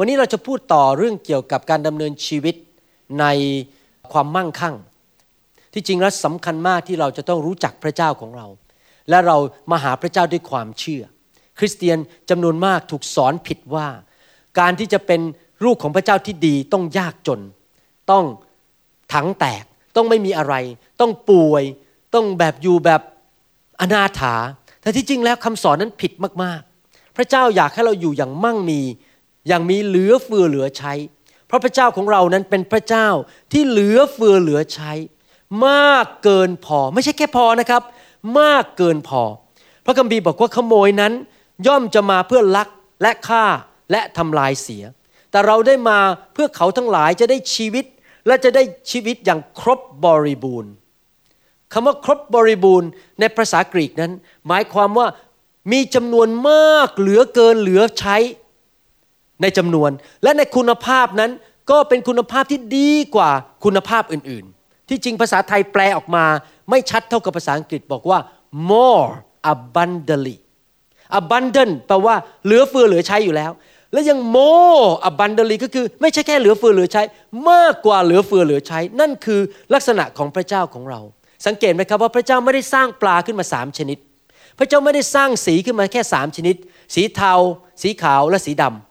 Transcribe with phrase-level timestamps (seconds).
[0.00, 2.54] วันนี้เราจะพูดต่อเรื่องเกี่ยวกับการดำเนินชีวิต
[3.20, 3.26] ใน
[4.12, 4.76] ความมั่งคั่ง
[5.72, 8.46] ที่จริงแล้วสำคัญมากที่เราจะต้องรู้จักพระเจ้าของเรา
[9.08, 9.36] และเรา
[9.70, 11.02] มาหาพระเจ้าด้วยความเชื่อ
[11.58, 11.98] คริสเตียน
[12.30, 13.86] จำนวนมากถูกสอนผิดว่า
[14.58, 15.20] การที่จะเป็น
[15.64, 17.40] ลูกของพระเจ้าที่ดีต้องยากจน
[18.10, 18.24] ต้อง
[19.12, 19.64] ถังแตก
[19.96, 20.54] ต้องไม่มีอะไร
[21.00, 21.64] ต้องป่วย
[22.14, 23.02] ต้องแบบอยู่แบบ
[23.80, 24.34] อนาถา
[24.80, 28.80] แต่ที่จริงแล้วคำสอนนั้นผิดมากๆ พระเจ้าอยากให้เราอยู่อย่างมั่งมี
[29.48, 30.94] อย่างมีเหลือเฟือเหลือใช้
[31.46, 33.08] เพราะพระเจ้าของเรานั้นเป็นพระเจ้า
[33.52, 34.92] ที่เหลือเฟือเหลือใช้
[35.66, 37.82] มากเกินพอ ไม่ใช่แค่พอนะครับ
[38.40, 39.22] มากเกินพอ
[39.84, 41.12] พระคัมภีร์บอกว่าขโมยนั้น
[41.66, 42.68] ย่อมจะมาเพื่อลัก
[43.02, 43.44] และฆ่า
[43.90, 44.84] และทำลายเสีย
[45.30, 45.98] แต่เราได้มา
[46.32, 47.84] เพื่อเขาทั้งหลายจะได้ชีวิต
[48.26, 50.72] และจะได้ชีวิตอย่างครบบริบูรณ์
[51.72, 52.88] คำว่าครบบริบูรณ์
[53.20, 54.12] ในภาษากรีกนั้น
[54.48, 55.06] หมายความว่า
[55.72, 58.16] มีจำนวนมากเหลือเกินเหลือใช้
[59.42, 59.90] ในจำนวน
[60.22, 61.30] และในคุณภาพนั้น
[61.70, 63.30] ก็เป็นคุณภาพที่ดีกว่า
[63.64, 66.24] คุณภาพอื่นๆ ที่จริงภาษาไทยแปลออกมา
[66.70, 68.18] ไม่ชัดเท่ากับภาษาอังกฤษบอกว่า
[68.70, 69.06] more
[69.52, 70.36] abundantly
[71.20, 73.52] abundant แปลว่าเหลือเฟือเหลือใช้อยู่แล้ว
[73.92, 77.02] และยัง more abundantly ก็คือไม่ใช่แค่เหลือเฟือเหลือใช้
[77.50, 79.40] มากกว่าเหลือเฟือเหลือใช้ นั่นคือ
[79.74, 81.00] ลักษณะของพระเจ้าของเรา
[81.46, 83.98] สังเกตไหมครับว่าพระเจ้าไม่ได้สร้างปลาขึ้นมาสามชนิด
[84.58, 86.56] พระเจ้าไม่ได้สร้างสีขึ้นมาแค่สามชนิด
[86.94, 87.34] สีเทา
[87.82, 88.87] สีขาวและสีดำ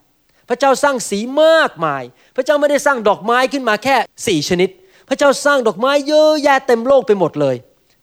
[0.50, 2.03] พระเจ้าสร้างสีมากมาย
[2.35, 3.96] พระเจ้าไม่ได้สร้างดอกไม้ขึ้นมาแค่
[4.28, 4.69] สี่ชนิด
[5.09, 7.56] พระเจ้าสร้างดอกไม้เยอะแยะเต็มโลกไปหมดเลย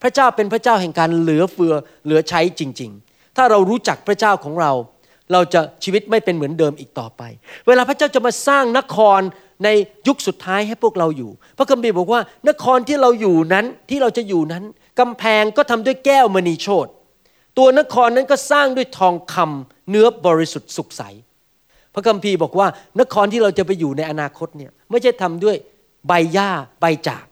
[0.02, 1.74] พระเจ้าเป็นพระเจ้าแห่งการเหลือเฟือ
[2.04, 4.72] เหลือใช้จริง ๆ ถ้าเรารู้จักพระเจ้าของเรา
[5.32, 7.22] เราจะชีวิตไม่เป็นเหมือนเดิมอีกต่อไป
[7.66, 9.20] เวลาพระเจ้าจะมาสร้างนคร
[9.64, 9.68] ใน
[10.08, 14.64] ยุคสุดท้ายให้พวกเราอยู่ พระคัมภีร์บอกว่านครที่เราอยู่นั้นที่เราจะอยู่นั้น
[15.00, 16.86] กำแพงก็ทำด้วยแก้วมณีโชต
[17.58, 21.02] ตัวนครนั้นก็สร้างด้วยทองคำเนื้อบริสุทธิ์สุขใส
[21.94, 22.66] พระคัมภีร์บอกว่า
[23.00, 25.56] นครที่เราจะไปอยู่ในอนาคตเนี่ยไม่ใช่ทำด้วย
[26.08, 26.50] ใบหญ้า
[26.80, 27.26] ใบจาก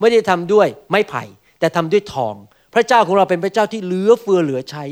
[0.00, 1.22] ไม่ได้ทำด้วยไม้ไผ่
[1.60, 2.34] แต่ทำด้วยทอง
[2.74, 4.84] พระเจ้าของเราเป็นพระเจ้าที่เหลือเฟือเหลือใช้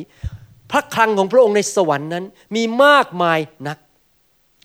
[0.71, 2.25] พระคลังของพระองค์ในสวรรค์นั้น
[2.56, 3.38] มีมากมาย
[3.69, 3.78] นัก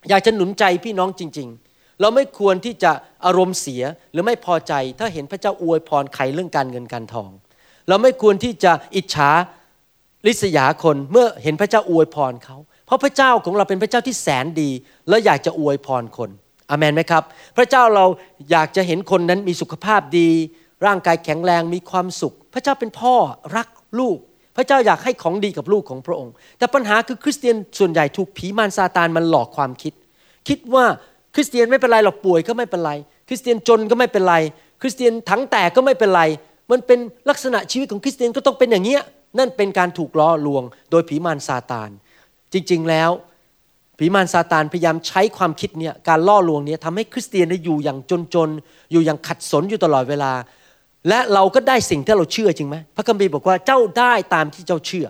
[0.10, 2.92] อยากจะหนุนใจพี่น้องจริง ๆ เราไม่ควรที่จะ
[3.26, 7.30] อารมณ์เสียหรือไม่พอใจ ถ้าเห็นพระเจ้าอวยพรใครเรื่องการเงินการทอง
[7.88, 9.30] เราไม่ควรที่จะอิจฉา
[10.28, 12.58] ริษยาคนเมื่อเห็นพระเจ้าอวยพรเขา
[12.92, 14.70] ราะพระเจ้าของเราเป็นพระเจ้าที่แสนดี
[15.10, 16.30] และอยากจะอวยพรคน
[16.70, 17.24] อเมนไหมครับ
[17.58, 18.06] พระเจ้าเรา
[18.52, 20.30] อยากจะเห็นคนนั้นมีสุขภาพดี
[20.86, 23.16] ร่างกายแข็งแรงมีความสุข พระเจ้าเป็นพ่อ
[23.56, 23.68] รัก
[24.00, 24.18] ลูก
[24.58, 29.94] พระเจ้าอยากให้ของดีกับลูกของพระองค์ แต่ปัญหาคือคริสเตียนส่วนใหญ่ถูกผีมารซาตานมันหลอกความคิด
[30.48, 30.86] คิดว่า
[31.36, 32.92] คริสเตียนไม่เป็นไรหรอกป่วยก็ไม่เป็นไร
[33.28, 34.36] คริสเตียนจนก็ไม่เป็นไร
[34.82, 36.24] คริสเตียนถังแตกก็ไม่เป็นไร
[36.72, 39.02] มันเป็นลักษณะชีวิตของคริสเตียนก็ต้องเป็นอย่างเงี้ย
[39.38, 41.90] นั่นเป็นการถูกล้อลวง โดยผีมารซาตาน
[42.54, 43.12] จริง ๆ แล้ว
[43.98, 47.98] ผีมารซาตานพยายามใช้ความคิดเนี่ยการล่อลวงเนี่ยทำให้คริสเตียนได้อยู่อย่าง
[48.34, 50.32] จนๆ อยู่อย่างขัดสนอยู่ตลอดเวลา
[51.10, 55.08] และเราก็ได้สิ่งที่เราเชื่อจริงไหมพระคัมภีร์บอกว่าเจ้าได้ตามที่เจ้าเชื่อ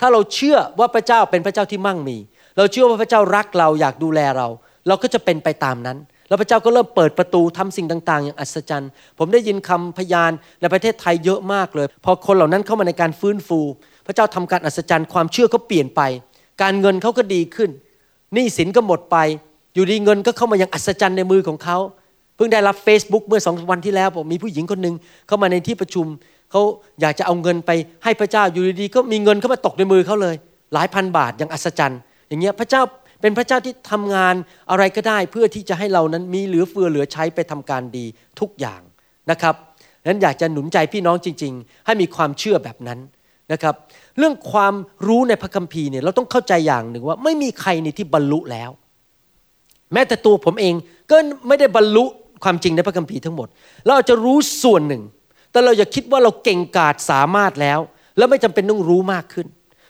[0.00, 2.16] ถ้าเราเชื่อว่าพระเจ้าเป็นพระเจ้าที่มั่งมี
[2.56, 4.48] เราเชื่อว่าพระเจ้ารักเราอยากดูแลเรา
[4.88, 5.98] เราก็จะเป็นไปตามนั้น
[6.28, 13.60] แล้วพระเจ้าก็เริ่มเปิดประตูทำสิ่งต่าง ๆ อย่างอัศจรรย์ ผมได้ยินคำพยานในประเทศไทยเยอะมากเลย พอคนเหล่านั้นเข้ามาในการฟื้นฟู
[14.06, 16.00] พระเจ้าทำการอัศจรรย์ความเชื่อเขาเปลี่ยนไป
[16.62, 17.70] การเงินเขาก็ดีขึ้น
[18.34, 19.16] หนี้สินก็หมดไป
[19.74, 21.78] อยู่ดีเงินก็เข้ามาอย่างอัศจรรย์ในมือของเขา
[22.36, 24.94] เพิ่งได้รับ Facebook เมื่อสองวันที่แล้วผมมีผู้หญิงคนหนึ่ง
[25.26, 26.06] เข้ามาในที่ประชุม
[26.50, 26.60] เขา
[27.00, 27.70] อยากจะเอาเงินไป
[28.04, 30.34] ให้พระเจ้าอยู่ดีๆก็มีเงินเข้ามาตกในมือเขาเลย
[30.74, 32.82] หลายพันบาทอย่างอัศจรรย์ อย่างเงี้ยพระเจ้า
[33.20, 34.34] เป็นพระเจ้าที่ทำงาน
[34.70, 38.04] อะไรก็ได้เพื่อที่จะให้เรานั้นมีเหลือเฟือเหลือใช้ไปทำการดี
[38.40, 38.80] ทุกอย่าง
[39.30, 39.54] นะครับ
[40.06, 42.98] นั้นอยากจะหนุนใจพี่น้องจริง ๆ ให้มีความเชื่อแบบนั้น
[43.52, 43.74] นะครับ
[44.18, 44.74] เรื่องความ
[45.06, 48.70] รู้ในพระคัมภีร์เนี่ยเราต้องเข้าใจอย่างหนึ่งว่า ไม่มีใครในที่บรรลุแล้ว
[49.92, 50.74] แม้แต่ตัวผมเอง
[51.10, 51.16] ก็
[51.48, 52.04] ไม่ได้บรรลุ
[52.44, 53.48] ความจริงในพระคัมภีร์ทั้งหมด
[53.84, 55.02] เราอาจจะรู้ส่วนหนึ่ง
[55.50, 57.78] แต่เราอย่าคิดว่าเราเก่งกาจสามารถแล้ว
[58.16, 59.46] แล้วไม่จำเป็นต้องรู้มากขึ้น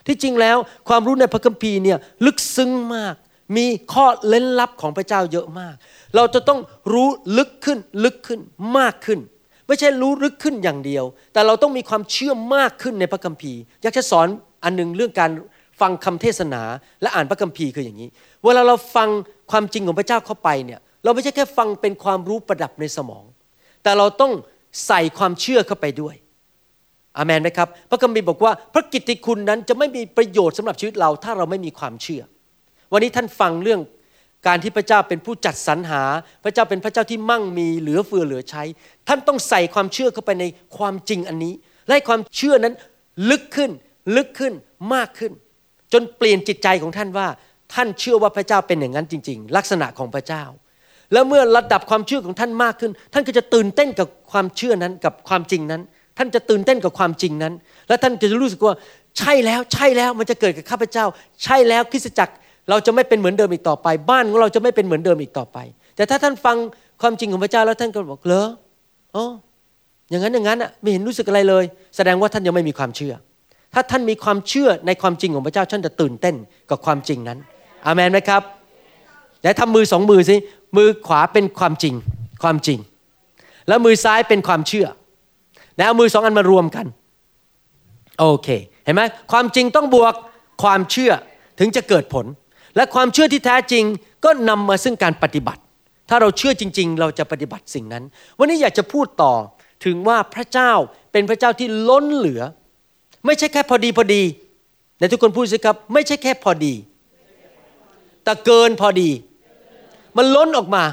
[0.07, 0.57] ที่จริงแล้ว
[0.89, 3.15] ความรู้ในพระคัมภีร์เนี่ยลึกซึ้งมาก
[3.57, 5.75] มีข้อเล้นลับของพระเจ้าเยอะมาก
[6.15, 6.59] เราจะต้อง
[6.93, 7.07] รู้
[7.37, 8.39] ลึกขึ้นลึกขึ้น
[8.77, 9.19] มากขึ้น
[9.67, 11.03] ไม่ใช่รู้ลึกขึ้นอย่างเดียว
[11.33, 14.27] แต่เราต้องมีความเชื่อมากขึ้นในพระคัมภีร์ อยากจะสอน
[14.63, 15.31] อันหนึงเรื่องการ
[15.81, 16.61] ฟังคำเทศนา
[17.01, 18.09] และอ่านพระคัมภีร์คืออย่างนี้
[18.45, 19.09] เวลาเราฟัง
[19.51, 23.23] ความจริงของพระเจ้าเข้าไปเนี่ย เราไม่ใช่แค่ฟังเป็นความรู้ประดับในสมอง
[23.83, 24.31] แต่เราต้อง
[24.87, 26.15] ใส่ความเชื่อเข้าไปด้วย
[27.17, 32.21] อาเมนไหมครับ พระคัมภีร์บอกว่าพระกิตติคุณนั้นจะไม่มีประโยชน์สำหรับชีวิตเราถ้าเราไม่มีความเชื่อ
[32.91, 33.79] วันนี้ท่านฟังเรื่อง
[34.47, 36.03] การที่พระเจ้าเป็นผู้จัดสรรหา
[36.43, 38.63] พระเจ้าเป็นพระเจ้าที่มั่งมีเหลือเฟือเหลือใช้
[39.07, 40.45] ท่านต้องใส่ความเชื่อเข้าไปใน
[40.77, 41.53] ความจริงอันนี้
[41.85, 42.73] และให้ความเชื่อนั้น
[43.29, 43.71] ลึกขึ้น
[44.15, 44.53] ลึกขึ้น
[44.93, 45.31] มากขึ้น
[45.93, 47.27] จนเปลี่ยนจิตใจของท่านว่า
[47.73, 50.43] ท่านเชื่อว่าพระเจ้าเป็นอย่างนั้นจริง ๆ ลักษณะของพระเจ้า
[51.13, 55.81] แล้วเมื่อระดับความเชื่อของท่านมากขึ้น ท่านก็จะตื่นเต้นกับความเชื่อนั้นกับความจริงนั้น
[56.17, 57.53] ท่านจะตื่นเต้นกับความจริงนั้น
[57.87, 58.75] และท่านจะรู้สึกว่า
[59.19, 61.05] ใช่แล้วใช่แล้วมันจะเกิดกับข้าพเจ้า
[61.43, 62.33] ใช่แล้วคริสตจักร
[62.69, 65.57] เราจะไม่เป็นเหมือนเดิมอีกต่อไป บ้านของเราจะไม่เป็นเหมือนเดิมอีกต่อไป
[65.95, 66.55] แต่ถ้าท่านฟัง
[67.01, 68.47] ความจริงของพระเจ้าแล้วท่านก็บอกเหรอ
[69.15, 69.25] อ๋อ
[70.09, 71.63] อย่างนั้นอย่างนั้นอะไม่เห็นรู้สึกอะไรเลย
[71.95, 73.13] แสดงว่าท่านยังไม่มีความเชื่อ
[73.73, 76.35] ถ้าท่านมีความเชื่อในความจริงของพระเจ้าท่านจะตื่นเต้น
[76.69, 77.39] กับความจริงนั้น
[77.85, 78.41] อาเมนไหมครับ
[79.41, 80.35] เดี๋ยวทำมือสองมือสิ
[80.77, 81.93] มือขวาเป็นความจริง
[82.43, 82.79] ความจริง
[83.67, 84.87] แล้วมือซ้ายเป็นความเชื่อ
[85.77, 86.85] แล้วเอามือสองอันมารวมกัน
[88.19, 88.47] โอเค
[88.83, 89.01] เห็นไหม
[89.31, 90.13] ความจริงต้องบวก
[90.63, 91.11] ความเชื่อ
[91.59, 92.25] ถึงจะเกิดผล
[92.75, 93.83] และความเชื่อที่แท้จริง
[94.25, 95.61] ก็นำมาซึ่งการปฏิบัติ
[96.09, 98.03] ถ้าเราเชื่อจริง ๆ เราจะปฏิบัติสิ่งนั้น
[98.39, 99.33] วันนี้อยากจะพูดต่อ
[99.85, 100.71] ถึงว่าพระเจ้า
[101.11, 102.41] เป็นพระเจ้าที่ล้นเหลือ
[103.25, 104.23] ไม่ใช่แค่พอดีพอดี
[104.99, 106.73] ในทุกคนพูดสิครับ ไม่ใช่แค่พอดี
[108.23, 109.09] แต่เกินพอดี
[110.17, 110.83] มันล้นออกมา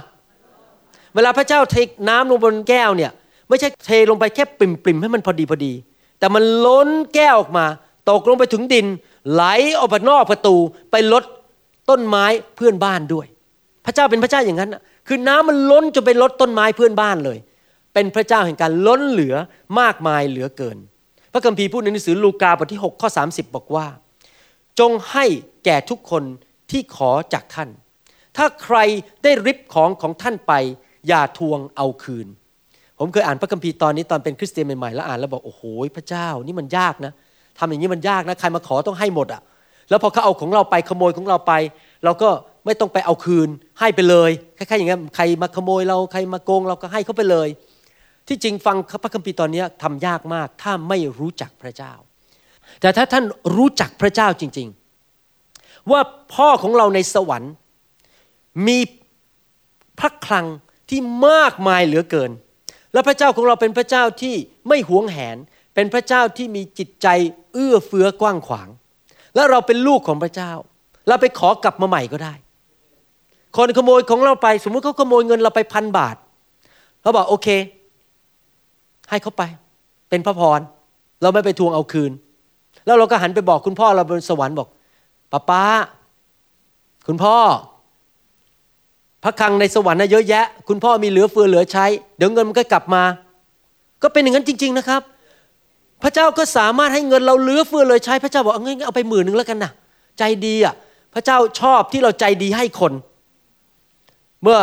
[1.14, 1.76] เวลาพระเจ้าเท
[2.08, 3.12] น้ำลงบนแก้วเนี่ย
[3.49, 5.73] ไม่ใช่เทลงไปแค่ปริ่มให้มันพอดีพอดี
[6.19, 7.67] แต่มันล้นแก้วออกมา
[8.11, 8.87] ตกลงไปถึงดิน
[9.32, 9.44] ไหล
[9.78, 10.56] ออกไปนอกประตู
[10.90, 11.25] ไปลด
[11.90, 12.25] ต้นไม้
[12.56, 13.26] เพื่อนบ้านด้วย
[13.87, 14.70] พระเจ้าเป็นพระเจ้าอย่างนั้น
[15.08, 17.38] คือน้ำมันล้นจนไปลดต้นไม้เพื่อนบ้านเลย
[17.94, 19.34] เป็นพระเจ้าแห่งการล้นเหลือ
[19.81, 20.79] มากมายเหลือเกิน
[21.32, 23.87] พระคัมภีร์พูดในหนังสือลูกาบทที่6ข้อ30 บอกว่า
[24.79, 25.25] จงให้
[25.64, 26.23] แก่ทุกคน
[26.70, 27.69] ที่ขอจากท่าน
[28.37, 28.76] ถ้าใคร
[29.23, 30.52] ได้ริบของของท่านไป
[31.08, 32.26] อย่าทวงเอาคืน
[32.99, 35.62] ผมเคยอ่านพระคัมภีร์ตอนนี้ตอนเป็นคริสเตียนใหม่ๆแล้วอ่านแล้วบอกโอ้โห
[35.96, 37.12] พระเจ้านี่มันยากนะ
[37.58, 39.43] ทำอย่างนี้มันยากนะใครมาขอต้องให้หมดอะ่ะ
[39.93, 41.53] แล้วพอเขาเอาของเราไปขโมยของเราไป
[42.05, 42.31] เราก็
[42.65, 43.49] ไม่ต้องไปเอาคืน
[43.79, 47.49] ให้ไปเลยคล้ายๆอย่างนี้ใครมาขโมยเราใครมาโกงเราก็ให้เขาไปเลย
[48.29, 51.93] ที่จริงฟังพระคัมภีร์ตอนนี้ทำยากมากถ้าไม่รู้จักพระเจ้า
[52.81, 53.25] แต่ถ้าท่าน
[53.56, 54.69] รู้จักพระเจ้าจริง
[55.29, 56.00] ๆ ว่า
[56.35, 57.53] พ่อของเราในสวรรค์
[58.67, 58.79] มี
[59.99, 60.47] พระคลัง
[60.88, 62.31] ที่มากมายเหลือเกิน
[62.93, 64.35] และพระเจ้าของเราเป็นพระเจ้าที่
[64.69, 65.37] ไม่หวงแหน
[65.75, 67.09] เป็นพระเจ้าที่มีจิตใจ
[67.53, 68.69] เอื้อเฟื้อกว้างขวาง
[69.34, 70.52] และเราเป็นลูกของพระเจ้า
[71.08, 72.34] เราไปขอกลับมาใหม่ก็ได้
[73.56, 76.17] คนขโมยของเราไป สมมติเขาขโมยเงินเราไปพันบาท
[77.02, 77.49] เราบอกโอเค
[79.11, 79.43] ให้เขาไป
[80.08, 80.61] เป็นพระพร
[81.23, 82.12] เราไม่ไปทวงเอาคืน
[82.87, 84.69] แล้วเราก็หันไปบอกคุณพ่อเราบนสวรรค์บอก
[85.32, 85.62] ป้าป้า
[87.06, 87.37] คุณพ่อ
[89.23, 91.87] พระคังในสวรรค์นะเยอะแยะ คุณพ่อมีเหลือเฟือเหลือใช้
[92.17, 93.02] เดี๋ยวเงินมันก็กลับมา
[94.02, 95.02] ก็เป็นอย่างนั้นจริง ๆนะครับ
[96.02, 99.72] พระเจ้าก็สามารถให้เงินเราเหลือเฟือเลือใช้พระเจ้าบอกเอาเงินเอาไปหมื่นหนึ่งแล้วกันนะ
[100.19, 100.75] ใจดีอะ
[101.14, 102.93] พระเจ้าชอบที่เราใจดีให้คน
[104.43, 104.58] เมื่อ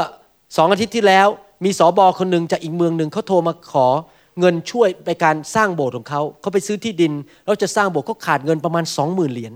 [0.57, 1.27] สองอาทิตย์ที่แล้ว
[1.65, 3.88] มีสอบอคนหนึ่งจากอีกเมืองหนึ่งเขาโทรมาขอ
[4.39, 9.53] เงินช่วยในการสร้างโบสถ์ของเขาเขาไปซื้อที่ดินแล้วจะสร้างโบสถ์เขาขาดเงินประมาณสองหมื่นเหรียญ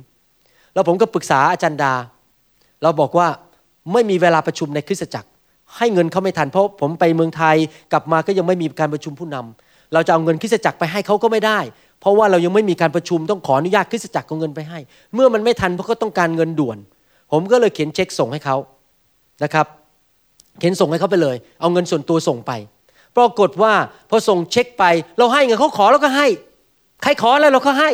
[0.74, 1.94] แล้วผมก็ปรึกษาอาจารย์ดา
[2.84, 3.28] เราบอกว่า
[3.94, 5.30] ไม่มีเวลาประชุมในคริสตจักร
[5.78, 7.56] ให้เงินเขาไม่ทันเพราะผมไปเมืองไทย
[7.92, 11.60] กลับมาก็ยังไม่มีการประชุมผู้นำ เราจะเอาเงินคริสตจักรไปให้เขาก็ไม่ได้
[12.00, 14.80] เพราะว่าเรายังไม่มีการประชุมต้องขออนุญาตคริสตจักรเอาเงินไปให้
[15.14, 16.78] เมื่อมันไม่ทันเพราะเขาต้องการเงินด่วน
[17.32, 18.58] ผมก็เลยเขียนเช็คส่งให้เขา
[19.44, 19.68] นะครับ
[20.60, 22.52] เขียนส่งให้เขาไปเลย เอาเงินส่วนตัวส่งไป
[23.18, 23.74] ปรากฏว่า
[24.10, 24.84] พอส่งเช็คไป
[25.18, 26.28] เราให้เงินเขาขอเราก็ให้
[27.04, 27.90] ใครขออะไรเราก็ให้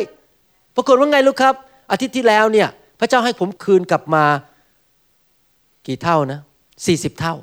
[0.76, 1.54] ปรากฏว่าไงลูกครับ
[1.90, 2.68] อาทิตย์ที่แล้วเนี่ย
[3.00, 4.24] พระเจ้าให้ผมคืนกลับมา
[5.86, 6.40] กี่เท่านะ
[6.86, 7.34] สี่สิบเท่า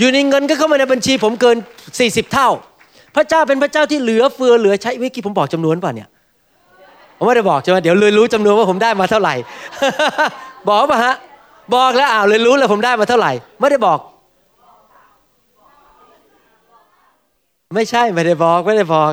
[0.00, 1.56] อยู่ในเงินก็เข้ามาในบัญชีผมเกิน
[1.98, 2.48] สี่สิบเท่า
[3.16, 6.08] พระเจ้าเป็นพระเจ้าที่เหลือเฟือเหลือใช้เมื่อกี้ผมบอกจำนวนป่ะเนี่ย
[7.16, 9.34] ผมไม่ได้บอกใช่ไหมเดี๋ยวเลยรู้จำนวนว่าผมได้มาเท่าไหร่
[10.68, 11.14] บอกป่ะฮะ
[11.74, 13.98] บอกแล้วอ้าวเลยรู้แล้วผมได้มาเท่าไหร่ ไม่ได้บอก
[17.74, 19.12] ไม่ใช่ไม่ได้บอกไม่ได้บอก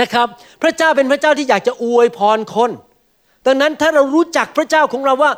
[0.00, 0.26] นะครับ
[0.62, 2.70] พระเจ้าเป็นพระเจ้าที่อยากจะอวยพรคน
[3.46, 5.32] ดังนั้นถ้าเรารู้จักพระเจ้าของเราว่า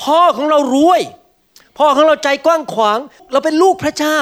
[0.00, 1.00] พ่อของเรารวย
[1.78, 2.98] พ่อของเราใจกว้างขวาง
[3.32, 4.18] เราเป็นลูกพระเจ้า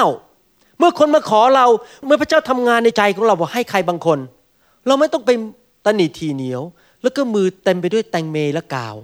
[0.79, 1.65] เมื่อคนมาขอเรา
[2.05, 4.19] เมื่อพระเจ้าทำงานในใจของเราบอกให้ใครบางคน
[4.87, 5.29] เราไม่ต้องไป
[5.85, 6.61] ตนีทีเหนียว
[7.01, 8.95] แล้วก็มือเต็มไปด้วยแตงเมและกาว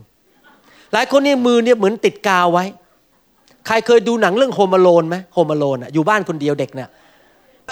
[0.94, 2.66] หลายคนเนี่ยมือเนี่ยเหมือนติดกาวไว้
[3.68, 6.90] ใครเคยดูหนังเรื่องโฮมอโลนไหมโฮมอโลนอะอยู่บ้านคนเดียวเด็กเนี่ย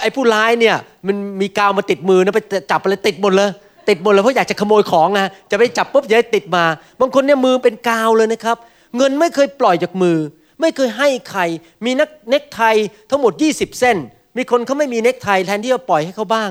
[0.02, 2.40] ไอ้ผู้ร้ายเนี่ยมันมีกาวมาติดมือนะไป
[2.70, 3.50] จับอะไรติดหมดเลย
[3.88, 6.64] ติดหมดเลยเพราะอยากจะขโมยของนะจะไปจับปุ๊บจะได้ติดมา
[7.00, 8.56] บางคนเนี่ยมือเป็นกาวเลยนะครับ
[8.96, 10.16] เงินไม่เคยปล่อยจากมือ
[10.60, 11.40] ไม่เคยให้ใคร
[11.84, 12.62] มีนักเน็กไท
[13.10, 13.96] ทั้งหมด 20 เส้น
[14.36, 16.50] มีคนเขาไม่มีเน็กไทแทนที่จะปล่อยให้เขาบ้าง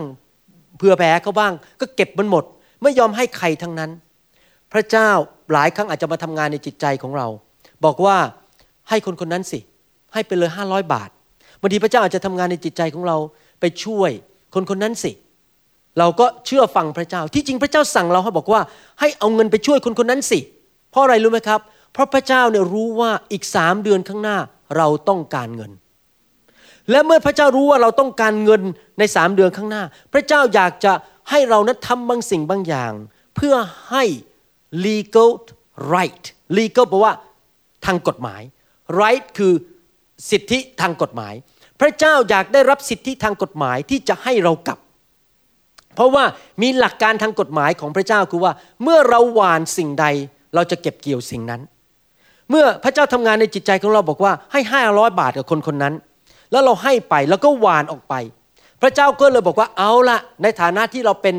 [0.77, 2.43] เผื่อแผ่เขาบ้าง ก็เก็บมันหมด
[2.83, 3.91] ไม่ยอมให้ใครทั้งนั้น
[4.73, 5.09] พระเจ้า
[5.51, 7.27] หลายครั้งอาจจะมาทำงานในจิตใจของเรา
[7.85, 8.17] บอกว่า
[8.89, 9.59] ให้คนคนนั้นสิ
[10.13, 11.09] ให้ไปเลยห้าร้อยบาท
[11.61, 13.17] บางทีพระเจ้าอาจจะทำงานในจิตใจของเรา
[13.59, 14.11] ไปช่วย
[14.55, 15.11] คนคนนั้นสิ
[15.99, 18.61] เราก็เชื่อฟังพระเจ้า ที่จริงพระเจ้าสั่งเราให้บอกว่า
[18.99, 20.39] ให้เอาเงินไปช่วยคนคนนั้นสิ
[20.91, 21.59] เพราะอะไรรู้ไหมครับ
[21.95, 24.37] เพราะพระเจ้าเนี่ยรู้ว่าอีกสามเดือนข้างหน้า
[24.77, 25.71] เราต้องการเงิน
[26.91, 28.61] และเมื่อพระเจ้ารู้ว่าเราต้องการเงิน
[28.99, 29.83] ในสามเดือนข้างหน้า
[30.13, 30.93] พระเจ้าอยากจะ
[31.29, 32.91] ให้เรานั้นทำบางสิ่งบางอย่าง
[33.35, 33.55] เพื่อ
[33.89, 34.03] ให้
[34.85, 35.31] legal
[35.93, 36.23] right
[36.57, 37.13] legal แปลว่า
[37.85, 38.41] ทางกฎหมาย
[38.99, 39.53] right คือ
[40.29, 41.33] สิทธิทางกฎหมาย
[41.79, 44.79] พระเจ้าอยากได้รับสิทธิทางกฎหมายที่จะให้เรากลับ
[45.95, 46.23] เพราะว่า
[46.61, 50.05] มีหลักการทางกฎหมายของพระเจ้าคือว่า เมื่อเราหวานสิ่งใด
[50.55, 51.61] เราจะเก็บเกี่ยวสิ่งนั้น
[52.49, 55.93] เมื่อพระเจ้าทำงานในจิตใจของเราบอกว่าให้ห้าร้อยบาทกับคนคนนั้น
[56.51, 58.13] แล้วเราให้ไปแล้วก็หวานออกไป
[58.81, 61.35] พระเจ้าก็เลยบอกว่าเอาละในฐานะที่เราเป็น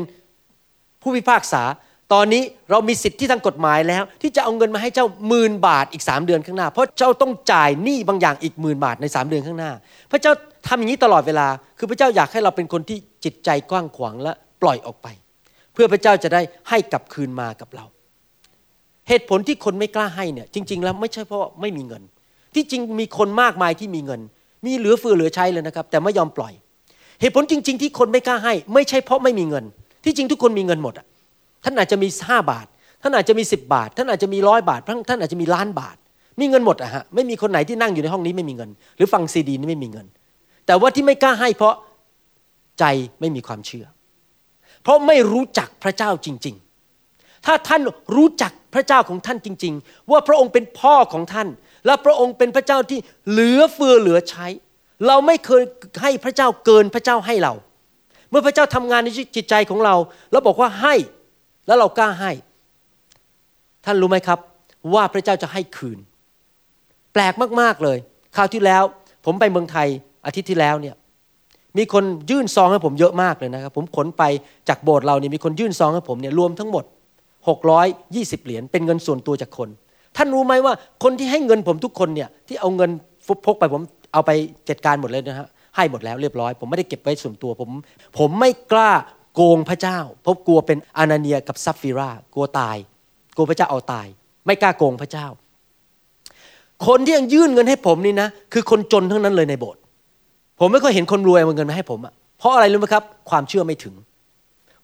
[1.01, 1.63] ผู้พิพากษา
[2.13, 9.71] ตอนนี้เรามีสิทธิทางกฎหมายแล้ว ที่จะเอาเงินมาให้เจ้าหมื่นบาทอีกสามเดือนข้างหน้า เพราะเจ้าต้องจ่ายหนี้บางอย่างอีกหมื่นบาทในสามเดือนข้างหน้า
[10.11, 10.31] พระเจ้า
[10.67, 11.47] ทำอย่างนี้ตลอดเวลา
[11.77, 15.07] คือพระเจ้าอยากให้เราเป็นคนที่จิตใจกว้างขวางและปล่อยออกไป
[15.73, 17.85] เพื่อพระเจ้าจะได้ให้กลับคืนมากับเรา
[19.09, 22.03] เหตุผลที่คนไม่กล้าให้เนี่ยจริง ๆ แล้วไม่ใช่เพราะไม่มีเงิน
[22.55, 24.21] ที่จริงมีคนมากมายที่มีเงิน
[24.65, 26.53] มีเหลือเฟือเหลือใช้เลยนะครับ แต่ไม่ยอมปล่อย
[27.21, 29.65] เหตุผลจริง ๆ ที่คนไม่กล้าให้ ไม่ใช่เพราะไม่มีเงิน
[30.03, 31.05] ที่จริงทุกคนมีเงินหมดอะ
[31.63, 32.67] ท่านอาจจะมีห้าบาท
[33.01, 35.97] ท่านอาจจะมีสิบบาท ท่านอาจจะมีร้อยบาทท่านอาจจะมีล้านบาท
[36.39, 40.05] มีเงินหมดอะฮะไม่มีคนไหนที่นั่งอยู่ในห้องนี้ไม่มีเงิน หรือฟังซีดีนี่ไม่มีเงิน
[40.65, 41.75] แต่ว่าที่ไม่กล้าให้เพราะ
[42.79, 42.85] ใจ
[43.19, 43.85] ไม่มีความเชื่อ
[44.83, 46.66] เพราะไม่รู้จักพระเจ้าจริง ๆ
[47.47, 47.81] ถ้าท่าน
[48.15, 51.47] รู้จักพระเจ้าของท่านจริง ๆ ว่าพระองค์เป็นพ่อของท่าน
[51.85, 52.99] และพระองค์เป็นพระเจ้าที่
[53.29, 54.47] เหลือเฟือเหลือใช้
[55.07, 55.63] เราไม่เคย
[56.01, 57.53] ให้พระเจ้าเกินพระเจ้าให้เรา
[58.29, 59.95] เมื่อพระเจ้าทำงานในจิตใจของเรา
[60.31, 60.95] แล้วบอกว่าให้
[61.67, 62.31] แล้วเรากล้าให้
[63.85, 64.39] ท่านรู้ไหมครับ
[64.93, 65.99] ว่าพระเจ้าจะให้คืน
[67.13, 67.97] แปลกมากๆเลย
[68.35, 68.83] คราวที่แล้ว
[69.25, 69.87] ผมไปเมืองไทย
[70.25, 70.95] อาทิตย์ที่แล้วเนี่ย
[71.77, 74.23] มีคนยื่นซองให้ผมเยอะมากเลยนะครับ ผมขนไป
[74.69, 76.83] จากโบสถ์เราเนี่ยมีคนยื่นซองให้ผมเนี่ยรวมทั้งหมด
[77.47, 79.69] 620 เหรียญเป็นเงินส่วนตัวจากคน
[80.17, 80.73] ท่านรู้ไหมว่า
[81.03, 82.89] คนที่ให้เงินผมทุกคนเนี่ยที่เอาเงิน
[83.45, 83.81] พกไปผม
[84.13, 84.31] เอาไป
[84.69, 87.69] จัดการหมดเลยนะฮะให้หมดแล้วเรียบร้อย ผมไม่ได้เก็บไว้ส่วนตัวผม
[88.17, 88.91] ผมไม่กล้า
[89.35, 92.77] โกงพระเจ้าเพราะกลัวเป็นอานาเนียกับซัฟฟิรากลัวตาย
[93.35, 94.07] กลัวพระเจ้าเอาตาย
[94.45, 95.27] ไม่กล้าโกงพระเจ้า
[96.87, 99.81] คนที่ยังยื่นเงินให้ผมนี่นะคือคนจนทั้งนั้นเลยในโบสถ์
[100.59, 103.93] ผมไม่ค่อยเห็นคนรวยเอาเงินมาให้ผมอะเพราะอะไรรู้ไหมครับ ความเชื่อไม่ถึง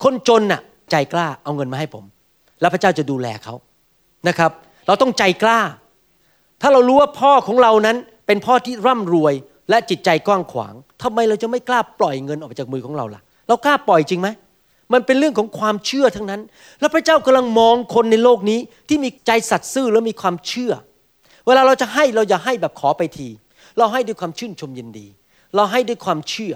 [0.03, 2.03] คนจนน่ะ ใจกล้าเอาเงินมาให้ผม
[2.63, 3.53] แล้วพระเจ้าจะดูแลเขา
[4.27, 4.51] นะครับ
[4.88, 5.62] เราต้องใจกล้า
[6.62, 9.34] ถ้าเรารู้ว่าพ่อของเรานั้นเป็นพ่อที่ร่ำรวย
[9.70, 14.29] และจิตใจกว้างขวางทำไมเราจะไม่กล้าปล่อยเงินออกไปจากมือของเราล่ะ เรากล้าปล่อยจริงไหม
[14.93, 16.41] มันเป็นเรื่องของความเชื่อทั้งนั้น
[16.79, 20.74] แล้วพระเจ้ากำลังมองคนในโลกนี้ที่มีใจสัตย์ซื่อและมีความเชื่อ
[21.46, 23.29] เวลาเราจะให้เราอย่าให้แบบขอไปที
[23.77, 25.08] เราให้ด้วยความชื่นชมยินดี
[25.55, 26.53] เราให้ด้วยความเชื่อ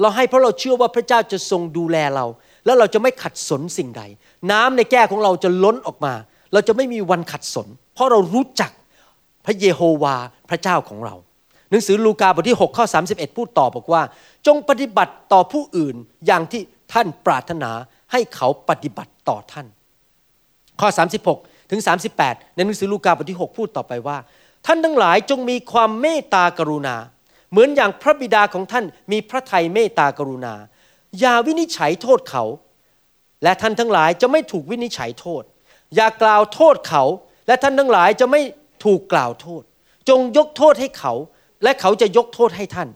[0.00, 2.26] เราให้เพราะเราเชื่อว่าพระเจ้าจะทรงดูแลเรา
[2.64, 4.02] แล้วเราจะไม่ขัดสนสิ่งใด
[4.50, 6.14] น้ำในแก้วของเราจะล้นออกมา
[6.52, 8.70] เราจะไม่มีวันขัดสน เพราะเรารู้จัก
[9.46, 10.16] พระเยโฮวา
[10.50, 11.14] พระเจ้าของเรา
[11.70, 14.02] หนังสือลูกาบทที่6ข้อ31 พูดต่อบอกว่า
[14.46, 17.70] จงปฏิบัติต่อผู้อื่นอย่างที่ท่านปรารถนา
[18.12, 19.66] ให้เขาปฏิบัติต่อท่าน
[20.80, 20.88] ข้อ
[21.30, 21.80] 36 ถึง
[22.18, 24.18] 38 ในหนังสือลูกาบทที่ 6 พูดต่อไปว่า
[24.66, 26.96] ท่านทั้งหลายจงมีความเมตตากรุณา
[27.50, 30.54] เหมือนอย่างพระบิดาของท่านมีพระทัยเมตตากรุณา
[31.20, 32.44] อย่าวินิจฉัยโทษเขา
[33.42, 35.42] และท่านทั้งหลายจะไม่ถูกวินิจฉัยโทษ
[35.94, 37.04] อย่ากล่าวโทษเขา
[37.46, 38.40] และท่านทั้งหลายจะไม่
[38.84, 39.62] ถูกกล่าวโทษ
[40.08, 41.12] จงยกโทษให้เขา
[41.62, 42.88] และเขาจะยกโทษให้ท่าน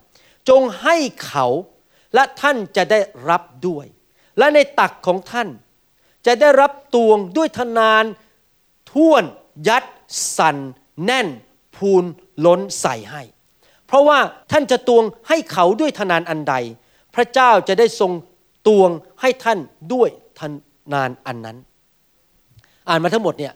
[0.49, 0.95] จงให้
[1.25, 1.47] เขา
[2.13, 3.85] และท่านจะได้รับด้วย
[4.37, 5.47] และในตักของท่าน
[6.25, 8.05] จะได้รับตวงด้วยทนาน
[8.91, 9.23] ท่วน
[9.67, 9.83] ยัด
[10.37, 10.57] สัน
[11.05, 11.27] แน่น
[11.75, 12.03] พูน
[12.45, 13.21] ล้นใส่ให้
[13.87, 14.19] เพราะว่า
[14.51, 16.55] ท่านจะตวงให้เขาด้วยทนานอันใด
[17.17, 18.11] พระเจ้าจะได้ทรง
[18.67, 18.89] ตวง
[19.21, 19.59] ให้ท่าน
[19.93, 20.09] ด้วย
[20.39, 20.41] ท
[20.93, 21.57] นานอันนั้น
[22.89, 23.53] อ่านมาทั้งหมดเนี่ย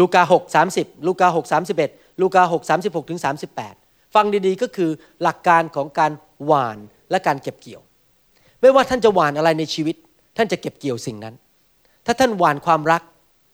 [0.00, 0.34] ลูกา6
[0.68, 3.20] 30 ลูกา6 31 ลูกา6 36ถึง
[3.66, 4.90] 38 ฟังดีๆก็คือ
[5.22, 6.12] หลักการของการ
[6.44, 6.78] หวาน
[7.10, 7.82] และการเก็บเกี่ยว
[8.60, 9.96] ไม่ว่าท่านจะหวานอะไรในชีวิต
[10.36, 11.34] ท่านจะเก็บเกี่ยวสิ่งนั้น
[12.06, 13.02] ถ้าท่านหวานความรัก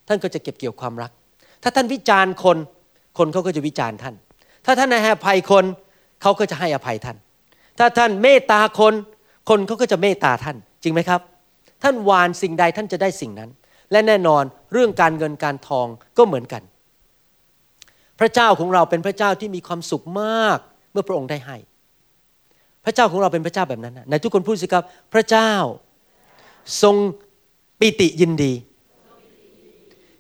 [0.09, 1.11] ท่านก็จะเก็บเกี่ยวความรัก
[1.63, 2.59] ถ้าท่านวิจารณ์คน
[3.19, 4.15] คนเขาก็จะวิจารณ์ท่าน
[4.65, 5.65] ถ้าท่านให้อภัยคน
[6.23, 7.17] เขาก็จะให้อภัยท่าน
[7.79, 8.95] ถ้าท่านเมตตาคน
[9.49, 11.21] คนเขาก็จะเมตตาท่านจริงไหมครับ
[11.83, 13.51] ท่านวานสิ่งใดท่านจะได้สิ่งนั้น
[13.93, 15.87] และแน่นอนเรื่องการเงินการทอง
[16.19, 16.63] ก็เหมือนกัน
[18.21, 20.59] พระเจ้าของเราเป็นพระเจ้าที่มีความสุขมาก
[20.93, 21.57] เมื่อพระองค์ได้ให้
[22.85, 24.85] พระเจ้าของเราเป็นพระเจ้าแบบนั้นนะในทุกคนพูดสิครับ
[25.15, 25.51] พระเจ้า
[26.83, 26.97] ทรง
[27.81, 28.53] ปิติยินดี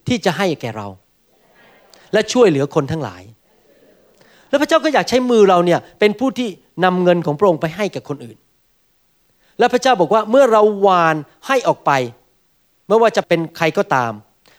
[0.08, 0.86] ที่จะให้แก่เรา
[2.12, 3.22] และช่วยเหลือคนทั้งหลาย
[4.48, 6.48] แล้วพระเจ้าก็อยากใช้มือเราเนี่ยเป็นผู้ที่
[6.84, 8.36] นำเงินของพระองค์ไปให้กับคนอื่น
[9.58, 11.90] และพระเจ้าบอกว่าเมื่อเราวานให้ออกไป
[12.88, 14.12] ไม่ว่าจะเป็นใครก็ตาม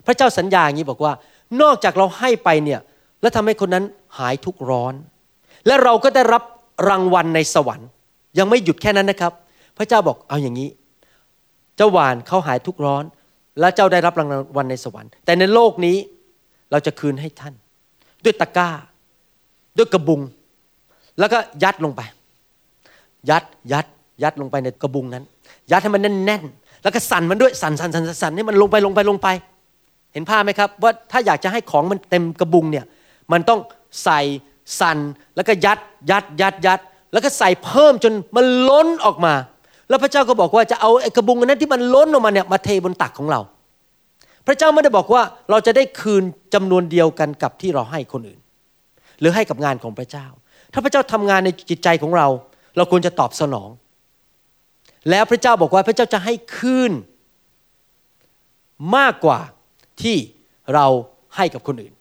[0.05, 1.13] พระเจ้าสัญญาอย่างนี้บอกว่า
[1.61, 2.79] นอกจากเราให้ไปเนี่ย
[3.21, 3.85] แล้วทำให้คนนั้น
[4.17, 4.93] หายทุกร้อน
[5.67, 6.43] และเราก็ได้รับ
[6.89, 7.89] รางวัลในสวรรค์
[8.37, 9.33] ยังไม่หยุดแค่นั้นนะครับ
[9.77, 10.69] พระเจ้าบอกเอาอย่างนี้
[11.75, 13.03] เจ้าหวานเขาหายทุกร้อน
[13.59, 15.97] และเจ้าได้รับรางวัลในสวรรค์ แต่ในโลกนี้
[16.71, 17.53] เราจะคืนให้ท่าน
[18.23, 18.69] ด้วยตะกร้า
[19.77, 20.21] ด้วยกระบุง
[21.19, 22.01] แล้วก็ยัดลงไป
[23.29, 23.85] ยัดยัด
[24.23, 25.23] ยัดลงไปในกระบุงนั้น
[25.71, 29.27] ยัดให้มันแน่นๆ แล้วก็สั่นมันด้วย สั่นสั่นสั่นสั่นให้มันลงไปลงไปลงไป
[30.13, 32.85] เห็นภาพไหมครับ ว่าถ้าอยากจะให้ของมันเต็มกระบุงเนี่ย
[33.31, 33.59] มันต้อง
[34.03, 34.19] ใส่
[34.79, 34.97] สั่น
[35.35, 35.79] แล้วก็ยัด
[36.09, 36.79] ยัดยัดยัด
[37.13, 39.33] แล้วก็ใส่เพิ่มจนมันล้นออกมา
[39.89, 43.39] แล้วพระเจ้าก็บอกว่าจะเอาไอ้กระบุงนั้นที่มันล้นออกมาเนี่ยมาเทบนตักของเรา
[44.47, 48.39] พระเจ้าไม่ได้บอกว่าเราจะได้คืนจำนวนเดียวกันกับที่เราให้คนอื่น
[49.19, 50.25] หรือให้กับงานของพระเจ้า
[50.73, 52.27] ถ้าพระเจ้าทำงานในจิตใจของเรา
[52.77, 53.69] เราควรจะตอบสนอง
[55.09, 56.91] แล้วพระเจ้าบอกว่าพระเจ้าจะให้คืน
[58.97, 59.39] มากกว่า
[60.01, 60.17] ที่
[60.73, 60.85] เรา
[61.35, 61.93] ให้กับคนอื่น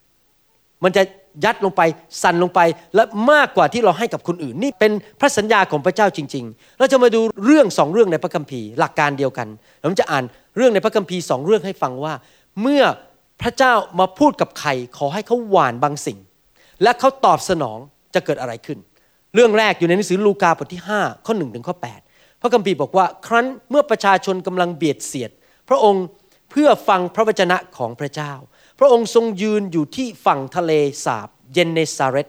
[0.84, 1.02] มันจะ
[1.44, 1.82] ยัดลงไป
[2.22, 2.60] สั่นลงไป
[2.94, 9.48] และมากกว่าที่เราให้กับคนอื่น นี่เป็นพระสัญญาของพระเจ้าจริง ๆ เราจะมาดูเรื่องสองเรื่องในพระคัมภีร์หลักการเดียวกัน
[9.82, 10.24] ผมจะอ่าน
[10.56, 12.14] เรื่องในพระคัมภีร์สองเรื่องให้ฟังว่า
[12.62, 12.82] เมื่อ
[13.42, 16.18] พระเจ้ามาพูดกับใครขอให้เขาหวานบางสิ่ง
[16.82, 17.78] และเขาตอบสนอง
[18.14, 18.78] จะเกิดอะไรขึ้น
[19.34, 22.03] เรื่องแรกอยู่ในหนังสือลูกาบทที่ 5 ข้อ1ถึงข้อ8
[22.44, 25.30] ระคัมภีร์บอกว่าครั้นเมื่อประชาชนกำลังเบียดเสียด
[25.68, 26.04] พระองค์
[26.50, 28.32] เพื่อฟังพระวจนะของพระเจ้า
[28.78, 30.72] พระองค์ทรงยืนอยู่ที่ฝั่งทะเล
[31.04, 32.28] สาบเยนเนซาเรต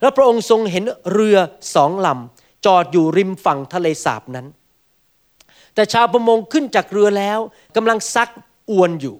[0.00, 1.36] และพระองค์ทรงเห็นเรือ
[1.74, 4.46] สองลำจอดอยู่ริมฝั่งทะเลสาบนั้น
[5.74, 7.38] แต่ชาวประมงขึ้นจากเรือแล้ว
[7.76, 8.28] กำลังซัก
[8.70, 9.16] อวนอยู่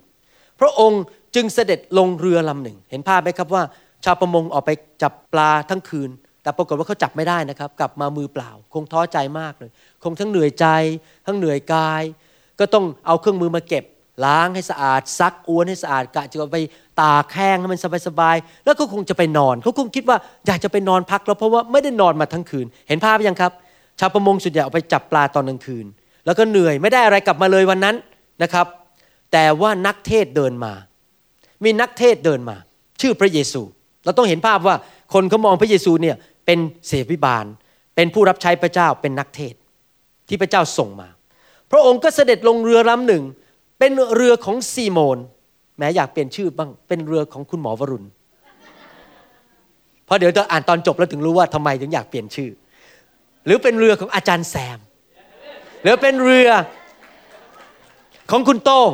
[0.61, 1.03] พระองค์
[1.35, 3.63] จึงเสด็จลงเรือลำหนึ่ง เห็นภาพไหมครับว่า
[4.05, 4.71] ชาวประมงออกไป
[5.03, 6.11] จับปลาทั้งคืน
[6.43, 9.71] แต่ปรากฏว่าเขาจับไม่ได้นะครับ กลับมามือเปล่า คงท้อใจมากเลย
[10.05, 10.67] คงทั้งเหนื่อยใจ
[11.27, 12.03] ทั้งเหนื่อยกาย
[12.59, 13.85] ก็ต้องเอาเครื่องมือมาเก็บ
[14.25, 16.57] ล้างให้สะอาดซักอ้วนให้สะอาดกะจะไป
[17.01, 23.53] ตากแห้งให้มันสบายๆแล้วก็คงจะไปนอนเขาคงคิดว่าอยากจะไปนอนพักแล้วเพราะว่าไม่ได้นอนมาทั้งคืน เห็นภาพยังครับ
[24.01, 25.87] ชาวประมงส่วนใหญ่ออกไปจับปลาตอนกลางคืน
[26.27, 27.97] แล้วก็เหนื่อยไม่ได้อะไรกลับมาเลยวันนั้น
[28.43, 28.67] นะครับ
[29.33, 30.73] แต่ว่านักเทศเดินมา
[31.65, 32.57] มีนักเทศเดินมา
[33.01, 33.63] ชื่อพระเยซู
[34.05, 34.77] เราต้องเห็นภาพว่า
[35.15, 37.45] คนเขามองพระเยซูเนี่ยเป็นเสวิบาล
[37.95, 39.55] เป็นผู้รับใช้พระเจ้าเป็นนักเทศ
[40.29, 41.09] ที่พระเจ้าส่งมา
[41.71, 43.23] พระองค์ก็เสด็จลงเรือลำหนึ่ง
[43.79, 45.19] เป็นเรือของซีโมน
[45.79, 48.09] แม้อยากเปลี่ยนชื่อบ้างเป็นเรือของคุณหมอวรุณ
[50.05, 52.51] เพราะเดี๋ยวจะอ่านตอนจบแล้วถึงรู้ว่าทำไมถึงอยากเปลี่ยนชื่อ
[53.47, 54.79] หรือเป็นเรือของอาจารย์แซม
[55.83, 56.49] หรือเป็นเรือ
[58.31, 58.91] ของคุณโต้ง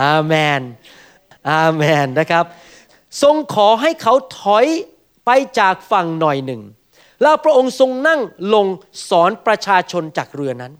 [0.00, 0.60] อาเมน
[1.50, 2.44] อาเมนนะครับ
[3.22, 4.66] ทรงขอให้เขาถอย
[5.26, 6.60] ไปจากฝั่งหน่อยหนึ่ง
[7.22, 8.20] แล้วพระองค์ทรงนั่ง
[8.54, 8.66] ลง
[9.10, 10.72] สอนประชาชนจากเรือนั้น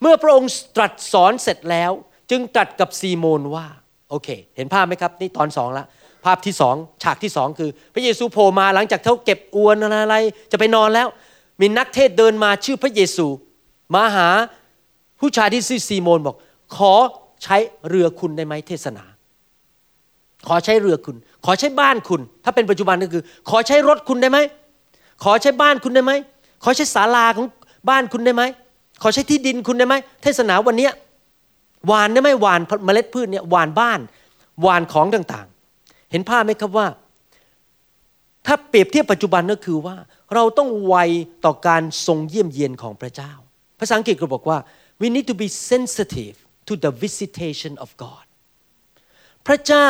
[0.00, 1.90] เมื่อพระองค์ตรัสสอนเสร็จแล้ว
[2.30, 3.66] จึงตรัสกับซีโมนว่า
[4.10, 5.84] โอเค เห็นภาพไหมครับ นี่ตอนสองละ
[6.24, 10.16] ภาพที่สองฉากที่สองคือ พระเยซูโผล่มาหลังจากเขาเก็บอวนอะไร
[10.52, 11.08] จะไปนอนแล้ว
[11.60, 13.26] มีนักเทศเดินมาชื่อพระเยซู
[13.94, 14.28] มาหา
[15.20, 16.36] ผู้ชายที่ชื่อซีโมนบอก
[16.76, 16.92] ขอ
[17.42, 17.56] ใช้
[17.88, 19.04] เรือคุณได้ไหมเทศนา
[20.48, 24.38] ขอใช้เรือคุณ ขอใช้บ้านคุณ ถ้าเป็นปัจจุบันก็คือ ขอใช้รถคุณได้ไหม
[25.24, 26.12] ขอใช้บ้านคุณได้ไหม
[26.62, 27.46] ขอใช้ศาลาของ
[27.88, 28.42] บ้านคุณได้ไหม
[29.02, 30.88] ขอใช้ที่ดินคุณได้ไหม เทศนาวันนี้
[31.86, 34.00] หวานได้ไหมหวานเมล็ดพืชเนี่ยหวานบ้าน
[34.62, 36.86] หวานของต่างๆ เห็นภาพไหมครับว่า
[38.46, 39.96] ถ้าเปรียบเทียบปัจจุบันก็คือว่า
[40.34, 40.96] เราต้องไว
[41.44, 43.32] ต่อการทรงเยี่ยมเยียนของพระเจ้า
[43.78, 44.58] ภาษาอังกฤษก็บอกว่า
[45.00, 46.36] we need to be sensitive
[46.68, 48.24] to the visitation of God
[49.46, 49.88] พระเจ้า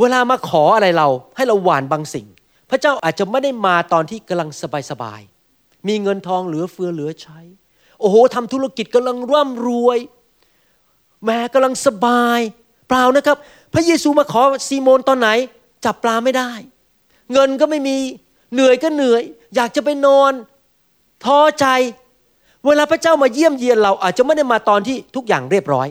[0.00, 2.26] เวลามาขออะไรเราให้เราหวานบางสิ่ง
[2.74, 4.50] ระเจ้าอาจจะไม่ได้มาตอนที่กำลัง
[4.90, 7.40] สบายๆ มีเงินทองเหลือเฟือเหลือใช้
[8.00, 9.98] โอ้โหทำธุรกิจกำลังร่ำรวย
[11.24, 12.40] แม้กำลังสบาย
[12.88, 13.36] เปล่านะครับ
[13.74, 15.28] พระเยซูมาขอซีโมนตอนไหน
[15.84, 16.50] จับปลาไม่ได้
[17.32, 17.96] เงินก็ไม่มี
[18.52, 19.22] เหนื่อยก็เหนื่อย
[19.54, 20.32] อยากจะไปนอน
[21.24, 21.66] ท้อใจ
[22.66, 25.88] เวลาพระเจ้ามาเยี่ยมเยียนเราอาจจะไม่ได้มาตอนที่ทุกอย่างเรียบร้อย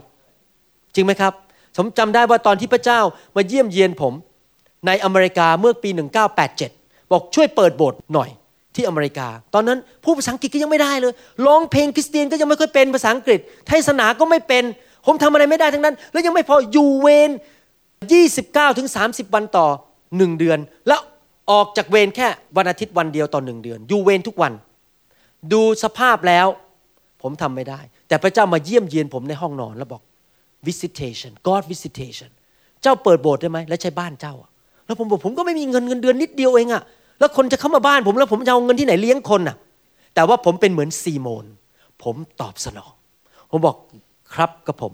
[0.95, 1.33] จริงไหมครับ
[1.77, 2.99] ผมจำได้ว่าตอนที่พระเจ้า
[3.35, 4.13] มาเยี่ยมเยียนผม
[4.87, 5.89] ในอเมริกาเมื่อปี
[6.51, 8.29] 1987 บอกช่วยเปิดโบสถ์หน่อย
[8.75, 11.13] ที่อเมริกา ตอนนั้นผู้ภาษาอังกฤษก็ยังไม่ได้เลย
[11.45, 14.63] ร้องเพลงคริสเตียนก็ยังไม่ค่อยเป็นภาษาอังกฤษ เทศนาก็ไม่เป็น
[15.05, 17.31] ผมทำอะไรไม่ได้ทั้งนั้น แล้วยังไม่พออยู่เวร
[18.03, 19.67] 29ถึง30 วันต่อ
[20.17, 21.01] หนึ่งเดือน แล้ว
[21.51, 24.53] ออกจากเวรแค่วันอาทิตย์วันเดียวต่อหนึ่งเดือน อยู่เวรทุกวัน
[25.53, 26.47] ดูสภาพแล้ว
[27.21, 30.01] ผมทำไม่ได้ แต่พระเจ้ามาเยี่ยมเยียนผมในห้องนอนแล้วบอก
[30.67, 32.31] visitation God visitation
[32.81, 34.49] เจ้าเปิดโบสถ์ได้ไหมและใช้บ้านเจ้าอะ
[34.85, 36.83] แล้วผมบอกผมก็ไม่มีเงินเงินเดือนนิดเดียวเองอะ
[37.19, 39.57] แล้วคนจะเข้ามาบ้านผมแล้วผมจะเอาเงินที่ไหนเลี้ยงคนอะ
[40.15, 41.45] แต่ว่าผมเป็นเหมือนซีโมน
[42.03, 42.93] ผมตอบสนอง
[43.51, 43.75] ผมบอก
[44.33, 44.93] ครับกับผม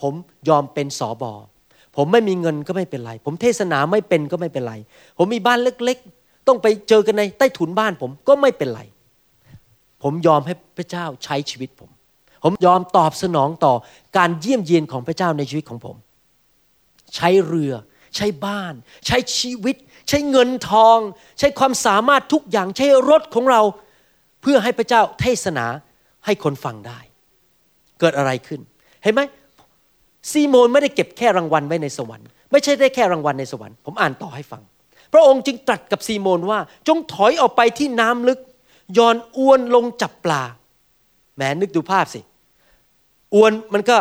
[0.00, 0.12] ผม
[0.48, 1.32] ยอมเป็นสอบอ
[1.96, 4.74] ผมไม่มีเงินก็ไม่เป็นไร ผมเทศนาไม่เป็นก็ไม่เป็นไร
[5.18, 8.82] ผมมีบ้านเล็กๆ ต้องไปเจอกันในใต้ถุนบ้านผมก็ไม่เป็นไร
[10.02, 11.90] ผมยอมให้พระเจ้าใช้ชีวิตผม
[12.44, 13.74] ผมยอมตอบสนองต่อ
[14.16, 15.96] การเยี่ยมเยียนของพระเจ้าในชีวิตของผม
[17.14, 17.72] ใช้เรือ
[18.16, 18.74] ใช้บ้าน
[19.06, 19.76] ใช้ชีวิต
[20.08, 20.98] ใช้เงินทอง
[21.38, 23.60] ใช้ความสามารถทุกอย่างใช้รถของเรา
[24.42, 25.66] เพื่อให้พระเจ้าเทศนา
[26.24, 27.00] ให้คนฟังได้
[28.00, 28.60] เกิดอะไรขึ้น
[29.02, 29.20] เห็นไหม
[30.32, 34.62] ซีโมนไม่ได้เก็บแค่รางวัลไว้ในสวรรค์ไม่ใช่ได้แค่รางวัลในสวรรค์ผมอ่านต่อให้ฟัง
[35.12, 38.40] พระองค์จึงตรัสกับซีโมนว่า จงถอยออกไปที่น้ำลึก
[38.98, 40.42] ย่อนอวนลงจับปลา
[41.36, 42.20] แหมนึกดูภาพสิ
[43.34, 43.96] อวนมันก็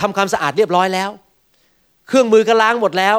[0.00, 1.10] ทำความสะอาดเรียบร้อยแล้ว
[2.06, 3.16] เครื่องมือก็ล้างหมดแล้ว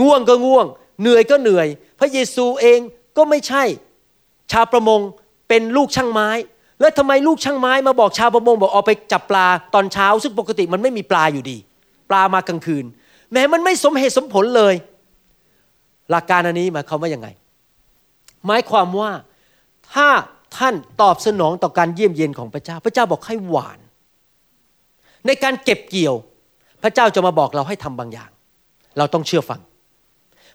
[0.00, 0.66] ง่วงก็ง่วง
[1.00, 1.66] เหนื่อยก็เหนื่อย
[1.98, 2.80] พระเยซูเอง
[3.16, 3.64] ก็ไม่ใช่
[4.52, 5.00] ชาวประมง
[5.48, 6.28] เป็นลูกช่างไม้
[6.80, 11.58] แล้วทำไมลูกช่างไม้มาบอกชาวประมงบอกออกไปจับปลาตอนเช้า ซึ่งปกติมันไม่มีปลาอยู่ดี
[12.10, 12.84] ปลามากลางคืน
[13.32, 14.74] แม้มันไม่สมเหตุสมผลเลย
[16.10, 17.28] หลักการอันนี้หมายความว่ายังไง
[18.46, 19.10] หมายความว่า
[19.92, 20.08] ถ้า
[20.56, 23.78] ท่านตอบสนองต่อการเยี่ยมเยียนของพระเจ้า พระเจ้าบอกให้หวาน
[25.26, 26.14] ในการเก็บเกี่ยว
[26.82, 28.30] พระเจ้าจะมาบอกเราให้ทำบางอย่าง
[28.98, 29.60] เราต้องเชื่อฟัง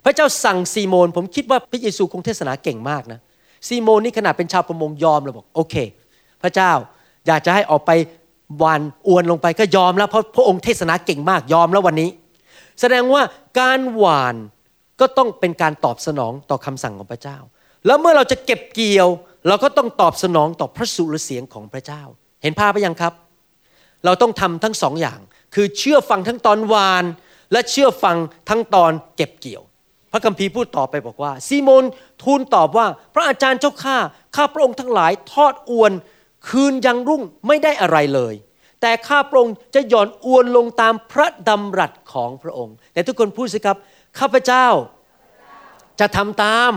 [0.05, 3.19] พระเจ้าสั่งซีโมน ผมคิดว่าพระเยซูคงเทศนาเก่งมากนะ
[3.67, 5.75] ซีโมนนี่ขนาดเป็นชาวประมงยอมเลยบอกโอเค
[6.41, 6.71] พระเจ้า
[7.27, 7.91] อยากจะให้ออกไป
[8.63, 12.09] วานอวนลงไปก็ยอมแล้วเพราะพระองค์เทศนาเก่งมากยอมแล้ววันนี้
[12.79, 13.21] แสดงว่า
[13.59, 14.35] การหวาน
[14.99, 17.37] ก็ต้องเป็นการตอบสนองต่อคำสั่งของพระเจ้า
[17.85, 19.07] แล้วเมื่อเราจะเก็บเกี่ยว
[19.47, 22.01] เราก็ต้องตอบสนองต่อพระสุรเสียงของพระเจ้า
[22.41, 23.13] เห็นภาพไหมยังครับ
[24.05, 25.19] เราต้องทำทั้งสองอย่าง
[25.55, 27.03] คือเชื่อฟังทั้งตอนวาน
[27.51, 28.17] และเชื่อฟัง
[28.49, 29.63] ทั้งตอนเก็บเกี่ยว
[30.11, 31.83] พระคัมภีร์พูดต่อไปบอกว่าซีโมน
[32.23, 33.97] ทูลตอบว่า พระอาจารย์เจ้าข้า
[34.35, 35.91] ข้าพระองค์ทั้งหลายทอดอวน
[36.49, 38.33] คืนยังรุ่งไม่ได้อะไรเลย
[38.81, 43.77] แต่ข้าพระองค์จะหย่อนอวนลงตามพระดำรัสของพระองค์ แต่ทุกคนพูดสิครับ
[44.19, 44.67] ข้าพเจ้า
[45.99, 46.71] จะทำตาม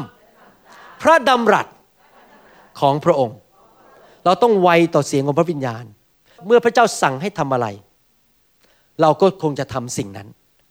[1.03, 1.67] พระดำรัส
[2.81, 3.37] ของพระองค์
[4.25, 5.85] เราต้องไวต่อเสียงของพระวิญญาณ
[6.47, 7.67] เมื่อพระเจ้าสั่งให้ทำอะไร
[9.01, 10.29] เราก็คงจะทำสิ่งนั้น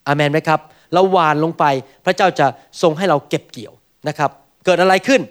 [0.08, 0.60] อามนไหมครับ
[0.94, 1.66] เราหวานลงไป
[2.06, 2.46] พระเจ้าจะ
[2.82, 3.74] ทรงให้เราเก็บเกี่ยว
[4.08, 4.30] นะครับ
[4.66, 5.22] เกิดอะไรขึ้น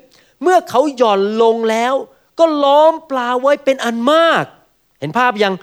[0.42, 1.94] เมื่อเขาหย่อนลงแล้ว
[2.38, 4.44] ก็ล้อมปลาไว้เป็นอันมาก
[5.01, 5.55] เห็นภาพยัง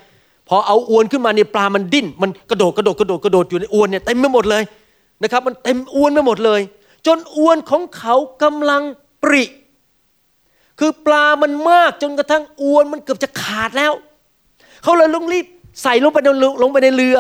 [0.48, 4.64] พอเอาอวนขึ้นมาเนี่ยปลามันดิ้น มันกระโดดกระโดดกระโดดกระโดดอยู่ในอวนเนี่ยเต็มไปหมดเลย
[5.24, 6.62] นะครับ มันเต็มอวนไปหมดเลย
[7.08, 8.84] จนอวนของเขากำลัง
[9.24, 9.44] ปริ
[10.80, 13.94] คือปลามันมากจนกระทั่งอวนมันเกือบจะขาดแล้ว
[14.84, 15.46] เขาเลยลงรีบ
[15.84, 16.28] ใส่ลงไปใน
[16.64, 17.18] ลงไปในเรือ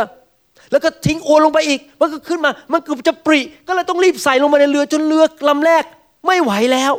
[0.71, 5.83] แล้วก็ทิ้งอวนลงไปอีก มันก็ขึ้นมา มันเกือบจะปริ ก็เลยต้องรีบใส่ลงไปในเรือจนเรือลำแรก
[6.25, 6.93] ไม่ไหวแล้ว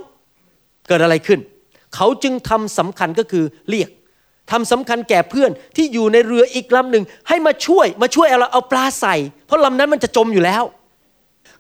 [0.89, 1.41] เกิดอะไรขึ้น
[1.95, 3.91] เขาจึงทำสำคัญก็คือเรียก
[4.51, 10.65] ทำสำคัญแก่เพื่อนที่อยู่ในเรืออีกลำหนึ่งให้มาช่วยมาช่วยเอาเอาปลาใส่ เพราะลำนั้นมันจะจมอยู่แล้ว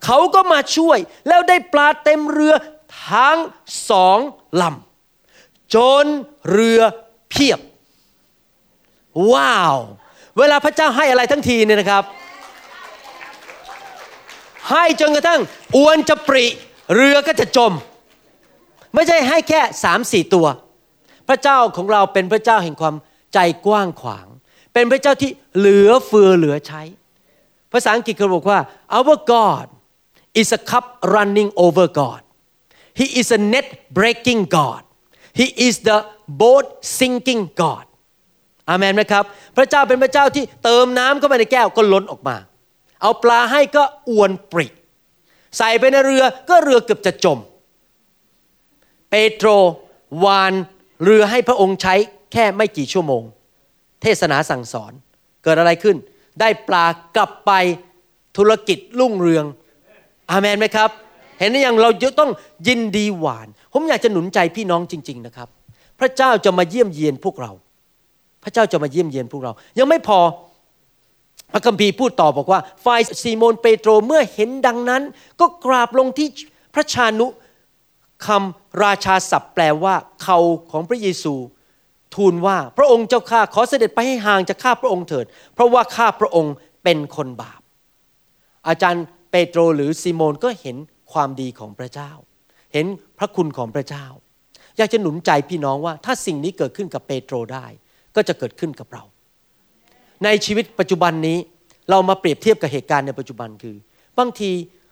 [0.04, 2.54] เขาก็มาช่วยแล้วได้ปลาเต็มเรือ
[3.08, 3.38] ทั้ง
[3.90, 4.18] สอง
[4.62, 6.06] ลำจน
[6.52, 6.80] เรือ
[7.30, 7.60] เพียบ
[9.32, 9.78] ว้าว
[10.38, 12.04] เวลาพระเจ้าให้อะไรทั้งทีเนี่ยนะครับ
[14.70, 15.40] ให้จนกระทั่ง
[15.76, 16.46] อวนจะปริ
[16.94, 17.72] เรือก็จะจม
[18.94, 20.46] ไม่ใช่ให้แค่สามสี่ตัว
[21.28, 22.94] พระเจ้าของเราเป็นพระเจ้าแห่งความ
[23.34, 24.26] ใจกว้างขวาง
[24.72, 26.82] เป็นพระเจ้าที่เหลือเฟือเหลือใช้
[27.72, 28.58] ภาษาอังกฤษเขาบอกว่า
[28.98, 29.66] our God
[30.40, 32.20] is a cup running over God
[33.00, 33.66] He is a net
[33.98, 34.82] breaking God
[35.40, 35.98] He is the
[36.42, 36.66] boat
[36.98, 37.84] sinking God
[38.70, 39.24] อาเมนไหมครับ
[39.56, 42.36] พระเจ้าเป็นพระเจ้าที่เติมน้ำเข้าไปในแก้วก็ล้นออกมา
[43.02, 44.66] เอาปลาให้ก็อวนปริ
[45.58, 47.38] ใส่ไปในเรือก็เรือเกือบจะจม
[49.10, 49.48] เปโตร
[50.24, 50.52] วาน
[51.04, 51.94] เรือให้พระองค์ใช้
[52.32, 53.22] แค่ไม่กี่ชั่วโมง
[54.02, 54.92] เทศนาสั่งสอน
[55.44, 55.96] เกิดอะไรขึ้น
[56.40, 57.52] ได้ปลากลับไป
[58.36, 59.44] ธุรกิจรุ่งเรือง
[60.30, 60.90] อาเมนไหมครับ
[61.38, 62.30] เห็นหรือยังเราจะต้อง
[62.68, 65.48] ยินดีหวาน ผมอยากจะหนุนใจพี่น้องจริง ๆนะครับ
[65.98, 67.52] พระเจ้าจะมาเยี่ยมเยียนพวกเรา
[68.42, 70.18] พระเจ้าจะมาเยี่ยมเยียนพวกเรา ยังไม่พอ
[71.52, 75.02] พระคัมภีร์พูดต่อบอกว่าฝ่ายซีโมนเปโตรเมื่อเห็นดังนั้น
[75.40, 76.28] ก็กราบลงที่
[76.74, 77.26] พระชานุ
[78.26, 80.38] คำราชาศัพท์แปลว่าเขา
[80.70, 81.34] ของพระเยซู
[82.14, 87.60] ทูลว่าพระองค์เจ้าข้าขอเสด็จไปให้ห่างจากข้าพระองค์เถิด เพราะว่าข้าพระองค์เป็นคนบาป
[88.68, 90.76] อาจารย์เปโตรหรือซีโมนก็เห็น
[91.12, 92.10] ความดีของพระเจ้า
[92.72, 92.86] เห็น
[93.18, 94.06] พระคุณของพระเจ้า
[94.76, 97.66] อยากจะหนุนใจพี่น้องว่าถ้าสิ่งนี้เกิดขึ้นกับเปโตรได้
[98.16, 99.02] ก็จะเกิดขึ้นกับเรา
[100.24, 101.38] ในชีวิตปัจจุบันนี้
[101.90, 103.76] เรามาเปรียบเทียบกับเหตุการณ์ในปัจจุบันคือ
[104.18, 104.50] บางที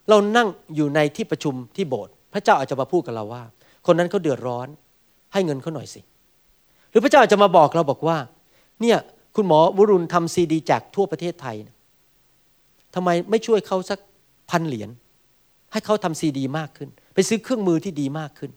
[0.08, 3.42] เรานั่งอยู่ในที่ประชุมที่โบสถ์พระเจ้าอาจจะมาพูดกับเราว่า
[3.86, 4.68] คนนั้นเขาเดือดร้อน
[5.32, 6.00] ให้เงินเขาหน่อยสิ
[6.90, 8.18] หรือพระเจ้าอาจจะมาบอกเราบอกว่า
[8.80, 8.98] เนี่ย
[9.36, 11.56] คุณหมอวรุณทำซีดีแจกทั่วประเทศไทย
[12.94, 13.98] ทำไมไม่ช่วยเขาสัก
[14.50, 14.90] พันเหรียญ
[15.72, 18.50] ให้เขาทำซีดีมากขึ้น ไปซื้อเครื่องมือที่ดีมากขึ้น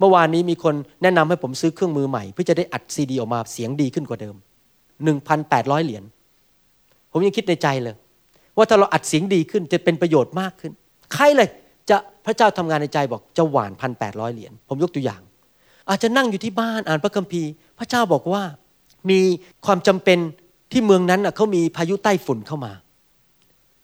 [0.00, 4.34] เมื่อวานนี้มีคนแนะนำให้ผมซื้อเครื่องมือใหม่ เพื่อจะได้อัดซีดีออกมาเสียงดีขึ้นกว่าเดิม
[5.10, 6.04] 1,800 เหรียญ
[7.12, 7.94] ผมยังคิดในใจเลย
[8.56, 10.72] ว่าถ้าเราอัดเสียงดีขึ้นจะเป็นประโยชน์มากขึ้น
[11.14, 11.48] ใครเลย
[11.90, 15.20] จะพระเจ้าทำงานในใจบอกจะหวานพันแปดร้อยเหรียญผมยกตัวอย่าง
[15.88, 18.42] อาจจะนั่งอยู่ที่บ้านอ่านพระคัมภีร์ พระเจ้าบอกว่า
[19.10, 19.20] มี
[19.66, 20.18] ความจำเป็น
[20.72, 22.72] ที่เมืองนั้นเขามีพายุใต้ฝุ่นเข้ามา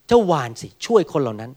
[0.09, 1.51] เจ้าหวานสิช่วยคนเหล่านั้น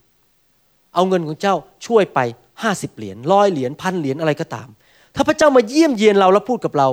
[0.95, 2.19] เอาเงินของเจ้าช่วยไป
[2.63, 4.67] ห้าสิบเหรียญร้อยเหรียญพันเหรียญอะไรก็ตาม
[5.15, 6.87] ถ้าพระเจ้ามาเยี่ยมเยียนเราแล้วพูดกับเรา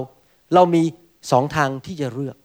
[0.54, 0.82] เรามี
[1.30, 2.36] สองทางที่จะเลือก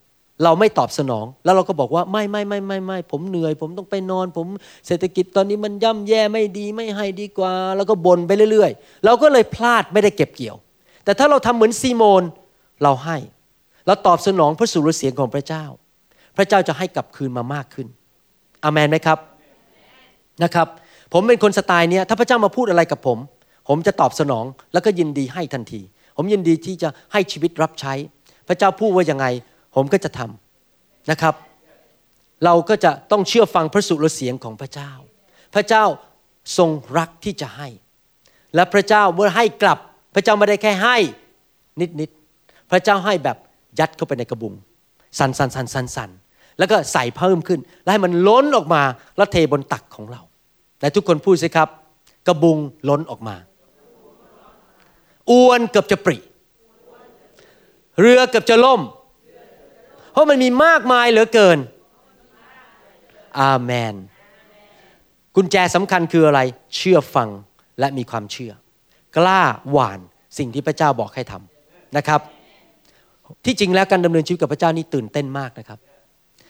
[0.43, 4.47] เราไม่ตอบสนอง แล้วเราก็บอกว่าไม่ไม่ไม่ไม่ไม่ผมเหนื่อย ผมต้องไปนอน ผม
[4.87, 10.55] เศรษฐกิจตอนนี้มันย่ำแย่ไม่ดีไม่ให้ดีกว่า แล้วก็บ่นไปเรื่อยๆ เราก็เลยพลาดไม่ได้เก็บเกี่ยว
[11.03, 12.23] แต่ถ้าเราทำเหมือนซีโมน
[12.83, 13.17] เราให้
[13.85, 15.65] เราตอบสนองพระสุรเสียงของพระเจ้า
[16.37, 17.87] พระเจ้าจะให้กลับคืนมามากขึ้น
[18.63, 19.19] อามนไหมครับ
[20.43, 20.67] นะครับ
[21.13, 23.17] ผมเป็นคนสไตล์เนี้ยถ้าพระเจ้ามาพูดอะไรกับผม
[23.67, 25.81] ผมจะตอบสนองแล้วก็ยินดีให้ทันที
[26.17, 27.93] ผมยินดีที่จะให้ชีวิตรับใช้
[28.47, 29.25] พระเจ้าพูดว่ายังไง
[29.75, 31.35] ผมก็จะทำนะครับ
[32.45, 34.91] เราก็จะต้องเชื่อฟังพระสุรเสียงของพระเจ้า
[35.53, 35.83] พระเจ้า
[36.57, 37.67] ทรงรักที่จะให้
[38.55, 39.79] และพระเจ้าเมื่อให้กลับ
[40.15, 40.97] พระเจ้าไม่ได้แค่ให้
[41.99, 43.37] นิดๆพระเจ้าให้แบบ
[43.79, 44.53] ยัดเข้าไปในกระบุง
[45.19, 46.09] สันสันสันสันสัน
[46.59, 48.81] แล้วก็ใส่เพิ่มขึ้น แล้วให้มันล้นออกมา
[49.17, 50.21] แล้วเทบนตักของเรา
[50.81, 51.69] แต่ทุกคนพูดสิครับ
[52.27, 52.57] กระบุง
[52.89, 53.35] ล้นออกมา
[55.31, 56.17] อวนเกือบจะปริ
[57.99, 58.81] เรือเกือบจะล่ม
[60.11, 61.57] เพราะมันมีมากมายเหลือเกิน
[63.39, 63.95] อาเมน
[65.35, 66.39] กุญแจสำคัญคืออะไร
[66.75, 67.29] เชื่อฟัง
[67.79, 68.53] และมีความเชื่อ
[69.17, 69.41] กล้า
[69.71, 69.99] หวาน
[70.37, 72.21] สิ่งที่พระเจ้าบอกให้ทำนะครับ
[73.45, 75.79] ที่จริงแล้วการดำเนินชีวิตกับพระเจ้านี่ตื่นเต้นมากนะครับ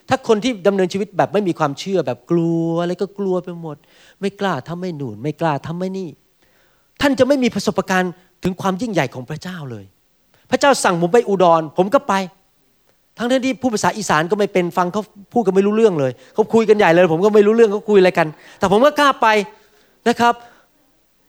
[0.09, 3.77] ถ้าคนที่ดำเนินชีวิตแบบไม่มีความเชื่อแบบกลัวอะไรก็กลัวไปหมด
[4.21, 6.09] ไม่กล้าทำไม่หนุนไม่กล้าทำไม่นี่
[7.01, 8.11] ท่านจะไม่มีประสบการณ์
[8.43, 9.85] ถึงความยิ่งใหญ่ของพระเจ้าเลย
[10.51, 12.13] พระเจ้าสั่งผมไปอุดร ผมก็ไป
[13.17, 15.01] ทั้งที่พูดภาษาอีสานก็ไม่เป็นฟังเขา
[15.33, 18.27] พูดกันไม่รู้เรื่องเลยเขาคุยกันใหญ่เลย ผมก็ไม่รู้เรื่องเขาคุยอะไรกัน
[18.59, 19.27] แต่ผมก็กล้าไป
[20.07, 20.33] นะครับ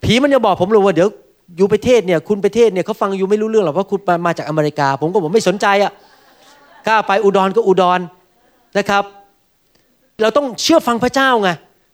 [0.04, 1.08] ผีมันจะบอกผมเลยว่าเดี๋ยว
[1.56, 5.92] อยู่ประเทศเนี่ยคุณประเทศเนี่ยเขาฟังอยู่ไม่รู้เรื่องหรอกเพราะคุณมาจากอเมริกา ผมก็ผมไม่สนใจอะ
[6.86, 8.00] กล้าไปอุดรก็อุดร
[8.78, 9.04] นะครับ
[10.22, 11.50] เราต้องเชื่อฟังพระเจ้าไง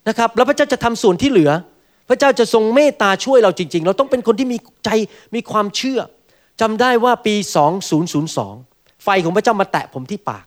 [0.09, 1.51] นะครับ แล้วพระเจ้าจะทำส่วนที่เหลือ
[2.09, 4.91] พระเจ้าจะทรงเมตตาช่วยเราจริง ๆ เราต้องเป็นคนที่มีใจ
[5.35, 6.01] มีความเชื่อ
[6.61, 7.35] จำได้ว่าปี
[8.19, 10.45] 2002 ไฟของพระเจ้ามาแตะผมที่ปาก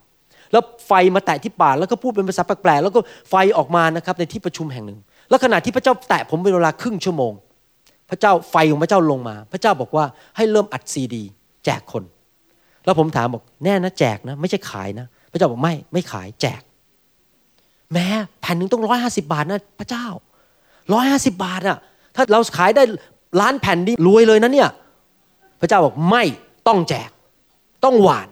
[0.52, 7.34] แล้วไฟมาแตะที่ปากแล้วก็พูดเป็นภาษาแปลกๆแล้วก็ไฟออกมานะครับในที่ประชุมแห่งหนึ่ง แล้วขณะที่พระเจ้าแตะผมเป็นเวลาครึ่งชั่วโมง
[8.10, 10.06] พระเจ้าไฟของพระเจ้าลงมา พระเจ้าบอกว่า
[10.38, 11.24] ให้เริ่มอัดซีดี
[11.66, 12.04] แจกคน
[12.86, 16.62] แล้วผมถามบอกแน่นะแจกนะ ไม่ใช่ขายนะ พระเจ้าบอกไม่ไม่ขายแจก
[17.94, 18.08] แม้
[18.42, 20.06] แผ่นหนึ่งต้องร้อยห้าสิบาทนะพระเจ้า
[20.94, 21.78] ร้อยห้าสิบาทอะ
[22.16, 22.84] ถ้าเราขายได้
[23.42, 24.70] ล้านแผ่นนี่รวยเลยนะเนี่ย
[25.62, 26.24] พระเจ้าบอกไม่
[26.68, 27.10] ต้องแจก
[27.84, 28.28] ต้องหวาน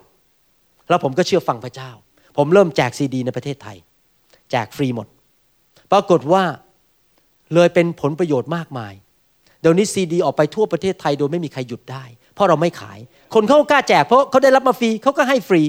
[0.90, 1.92] แล้วผมก็เชื่อฟังพระเจ้า
[2.38, 3.78] ผมเริ่มแจกซีดี ในประเทศไทย
[4.52, 5.08] แจกฟรีหมด
[5.92, 6.44] ปรากฏว่า
[7.54, 8.94] เลยเป็นผลประโยชน์มากมาย
[9.62, 13.00] เดี๋ยวนี้ซีดี ออกไปทั่วประเทศไทยโดยไม่มีใครหยุดได้ เพราะเราไม่ขาย
[13.34, 15.62] คนเขากล้าแจกเพราะเขาได้รับมาฟรีเขาก็ให้ฟรี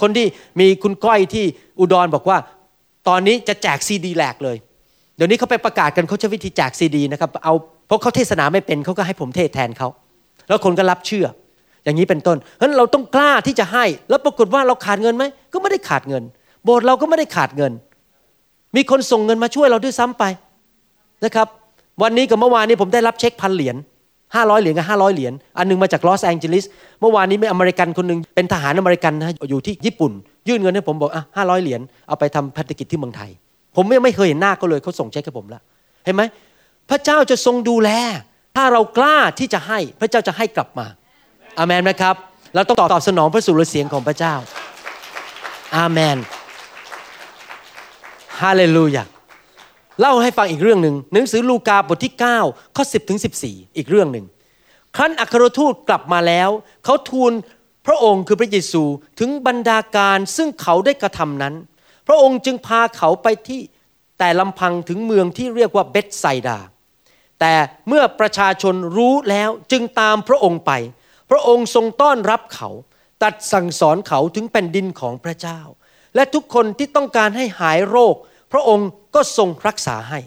[0.00, 0.26] คนที่
[0.60, 1.44] มีคุณก้อยที่
[1.80, 2.38] อุดรบอกว่า
[3.08, 4.56] ตอนนี้จะแจกซีดีแหลกเลย
[5.16, 7.54] เดี๋ยวนี้เขาไปประกาศกันเขาใช้วิธีแจกซีดีนะครับเอา
[7.86, 9.88] เพราะเขาเทศนาไม่เป็นเขาก็ให้ผมเทศแทนเขา
[10.48, 11.26] แล้วคนก็รับเชื่อ
[11.84, 16.22] อย่างนี้เป็นต้นเพราะนั้นเราต้องกล้าที่จะให้ แล้วปรากฏว่าเราขาดเงินไหมก็ไม่ได้ขาดเงิน
[16.64, 17.72] โบสถ์เราก็ไม่ได้ขาดเงิน
[18.76, 20.24] มีคนส่งเงินมาช่วยเราด้วยซ้ำไป
[21.24, 21.46] นะครับ
[22.02, 23.76] วันนี้กับเมื่อวานนี้ผมได้รับเช็คพันเหรียญ
[24.34, 26.64] ห้าร้อยเหรียญกับห้าร้อยเหรียญ อันนึงมาจากลอสแองเจลิส
[27.00, 30.12] เมื่อวานนี้มีอเมริกันคนหนึ่งเป็นทหารอเมริกันนะอยู่ที่ญี่ปุ่น
[30.48, 33.30] ยื่นเงินให้ผมบอกอะห้าร้อยเหรียญเอาไปทำพันธกิจที่เมืองไทย
[33.76, 35.62] ผมไม่ไม่เคยเห็นหน้าเขาเลยเขาส่งเช็คให้ผมแล้ว
[36.04, 36.22] เห็นไหม
[36.90, 37.90] พระเจ้าจะทรงดูแล
[38.56, 40.86] ถ้าเรากล้าที่จะให้พระเจ้าจะให้กลับมา
[41.58, 42.14] อาเมนไหมครับ
[42.54, 44.34] เราต้องตอบสนองพระสุรเสียงของพระเจ้า
[45.76, 46.16] อาเมน
[48.40, 49.04] ฮาเลลูยา
[50.00, 54.26] เล่าให้ฟังอีกเรื่องหนึ่งหนังสือลูกาบทที่ 9 ข้อ 10ถึง14 อีกเรื่องหนึ่ง
[54.96, 56.50] ครั้นอัครทูตกลับมาแล้ว
[56.84, 57.32] เขาทูล
[57.86, 58.82] พระองค์คือพระเยซู
[59.20, 61.54] ถึงบรรดาการซึ่งเขาได้กระทำนั้น
[62.06, 63.60] พระองค์จึงพาเขาไปที่
[64.18, 66.58] แต่ลำพังถึงเมืองที่เรียกว่าเบตไซดา
[67.40, 67.54] แต่
[67.88, 70.72] เมื่อประชาชนรู้แล้วจึงตามพระองค์ไป
[71.30, 72.68] พระองค์ทรงต้อนรับเขา
[73.22, 75.60] ตัดสั่งสอนเขาถึงแผ่นดินของพระเจ้า
[76.14, 78.16] และทุกคนที่ต้องการให้หายโรค
[78.52, 80.18] พระองค์ก็ทรงรักษาให้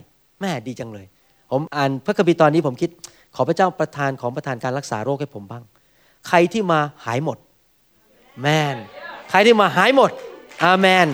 [0.41, 1.05] แม่ดีจังเลย
[1.51, 2.89] ผมอ่านพระคัมภีร์ตอนนี้ผมคิด
[3.35, 5.63] ขอพระเจ้าประทานของประทานการรักษาโรคให้ผมบ้าง
[6.27, 7.37] ใครที่มาหายหมด
[8.41, 8.75] แมน
[9.29, 10.11] ใครที่มาหายหมด
[10.63, 11.07] อาเมน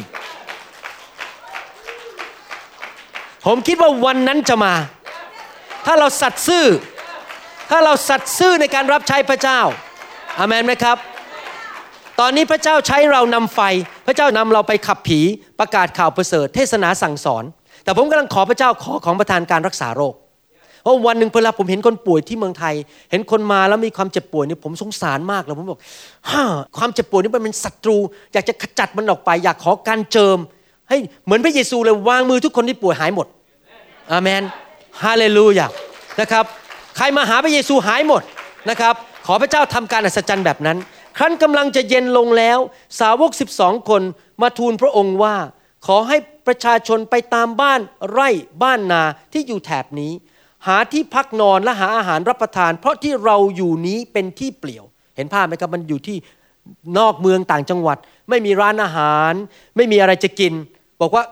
[3.45, 4.73] ผมคิดว่าวันนั้นจะมา
[5.85, 6.65] ถ้าเราสัตย์ซื่อ
[7.69, 9.61] ถ้าเราสัตย์ซื่อในการรับใช้พระเจ้า
[10.39, 10.97] อาเมนไหมครับ
[12.19, 13.59] ตอนนี้พระเจ้าใช้เรานำไฟ
[14.07, 15.19] พระเจ้านำเราไปขับผี
[15.59, 17.43] ประกาศข่าวประเสริฐ เทศนาสั่งสอน
[17.83, 20.13] แต่ผมกำลังขอพระเจ้าขอของประทานการรักษาโรค
[20.81, 22.75] เพราะวันหนึ่งเวลาผมเห็นคนป่วยที่เมืองไทย
[23.11, 25.79] เห็นคนมาแล้วมีความเจ็บป่วยนี่ผมสงสารมากเลยผมบอก
[26.29, 26.43] ฮ่า
[26.77, 27.97] ความเจ็บป่วยนี่มันเป็นศัตรู
[28.33, 30.37] อยากจะขจัดมันออกไป อยากขอการเจิม
[30.89, 33.27] ให้เหมือนพระเยซูเลยวางมือทุกคนที่ป่วยหายหมด
[34.11, 34.41] อาเมน
[35.03, 35.67] ฮาเลลูยา
[36.21, 36.45] นะครับ
[36.97, 38.21] ใครมาหาพระเยซูหายหมด
[38.69, 38.95] นะครับ
[39.27, 40.77] ขอพระเจ้าทำการอัศจรรย์แบบนั้น
[41.17, 42.59] ครั้นกำลังจะเย็นลงแล้ว
[42.99, 44.01] สาวก12คน
[44.41, 45.35] มาทูลพระองค์ว่า
[45.87, 46.17] ขอให้
[46.47, 47.79] ประชาชนไปตามบ้าน
[48.11, 48.29] ไร่
[48.63, 50.11] บ้านนาที่อยู่แถบนี้
[50.67, 56.17] หาที่พักนอนและหาอาหารรับประทาน เพราะที่เราอยู่นี้เป็นที่เปลี่ยว เห็นภาพไหมครับมันอยู่ที่
[56.97, 57.97] นอกเมืองต่างจังหวัด
[58.29, 59.33] ไม่มีร้านอาหาร
[59.75, 60.53] ไม่มีอะไรจะกิน
[61.01, 61.23] บอกว่า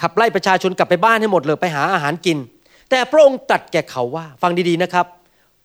[0.00, 2.38] ขับไล่ประชาชนกลับไปบ้านให้หมดเลยไปหาอาหารกิน
[2.90, 5.06] แต่พระองค์ตรัสแก่เขาว่า ฟังดีๆนะครับ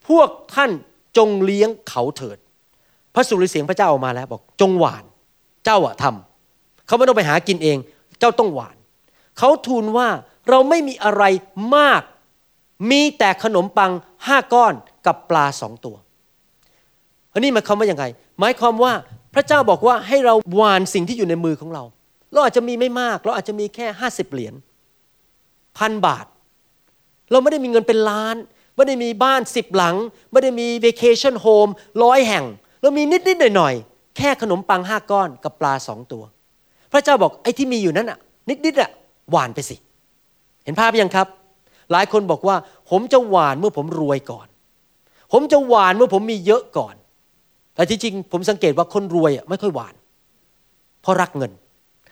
[0.08, 0.72] พวกท่าน
[1.18, 2.38] จงเลี้ยงเขาเถิด
[3.18, 5.04] ระสุรเสียงพระเจ้าออกมาแล้วบอกจงหวาน
[5.66, 7.78] เจ้าอะทำเขาไม่ต้องไปหากินเอง
[8.20, 8.76] เจ้าต้องหวาน
[9.38, 10.08] เขาทูลว่า
[10.50, 11.24] เราไม่มีอะไร
[11.76, 12.02] มาก
[12.92, 13.92] มีแต่ขนมปัง
[14.28, 14.74] ห้าก้อน
[15.06, 15.96] กับปลาสองตัว
[17.34, 18.06] อันนี้หมายความว่าอย่างไง
[18.40, 18.94] หมายความว่า
[19.34, 21.84] พระเจ้าบอกว่าให้เราหวานสิ่งที่อยู่ในมือของเรา
[22.32, 24.54] เราอาจจะมีไม่มาก เราอาจจะมีแค่ห้าสิบเหรียญ
[25.78, 26.26] พันบาท
[27.32, 28.36] เราไม่ได้มีเงินเป็นล้าน
[28.76, 29.96] ไม่ได้มีบ้านสิบหลัง
[30.32, 31.72] ไม่ได้มีเว c a t i o n home
[32.04, 32.46] ร้อยแห่ง
[32.82, 36.24] เรามีนิดๆหน่อยๆแค่ขนมปังห้าก้อนกับปลาสองตัว
[36.92, 38.18] พระเจ้าบอกไอ้ที่มีอยู่นั้นอะ
[38.66, 38.90] นิดๆอะ
[39.32, 39.76] หวานไปสิ
[40.64, 41.28] เห็นภาพยังครับ
[41.92, 42.56] หลายคนบอกว่า
[42.90, 44.48] ผมจะหวานเมื่อผมรวยก่อน
[45.32, 46.96] ผมจะหวานเมื่อผมมีเยอะก่อน
[47.76, 49.96] แต่ที่จริงผมสังเกตว่าคนรวยอะไม่ค่อยหวาน
[51.02, 51.52] เพราะรักเงิน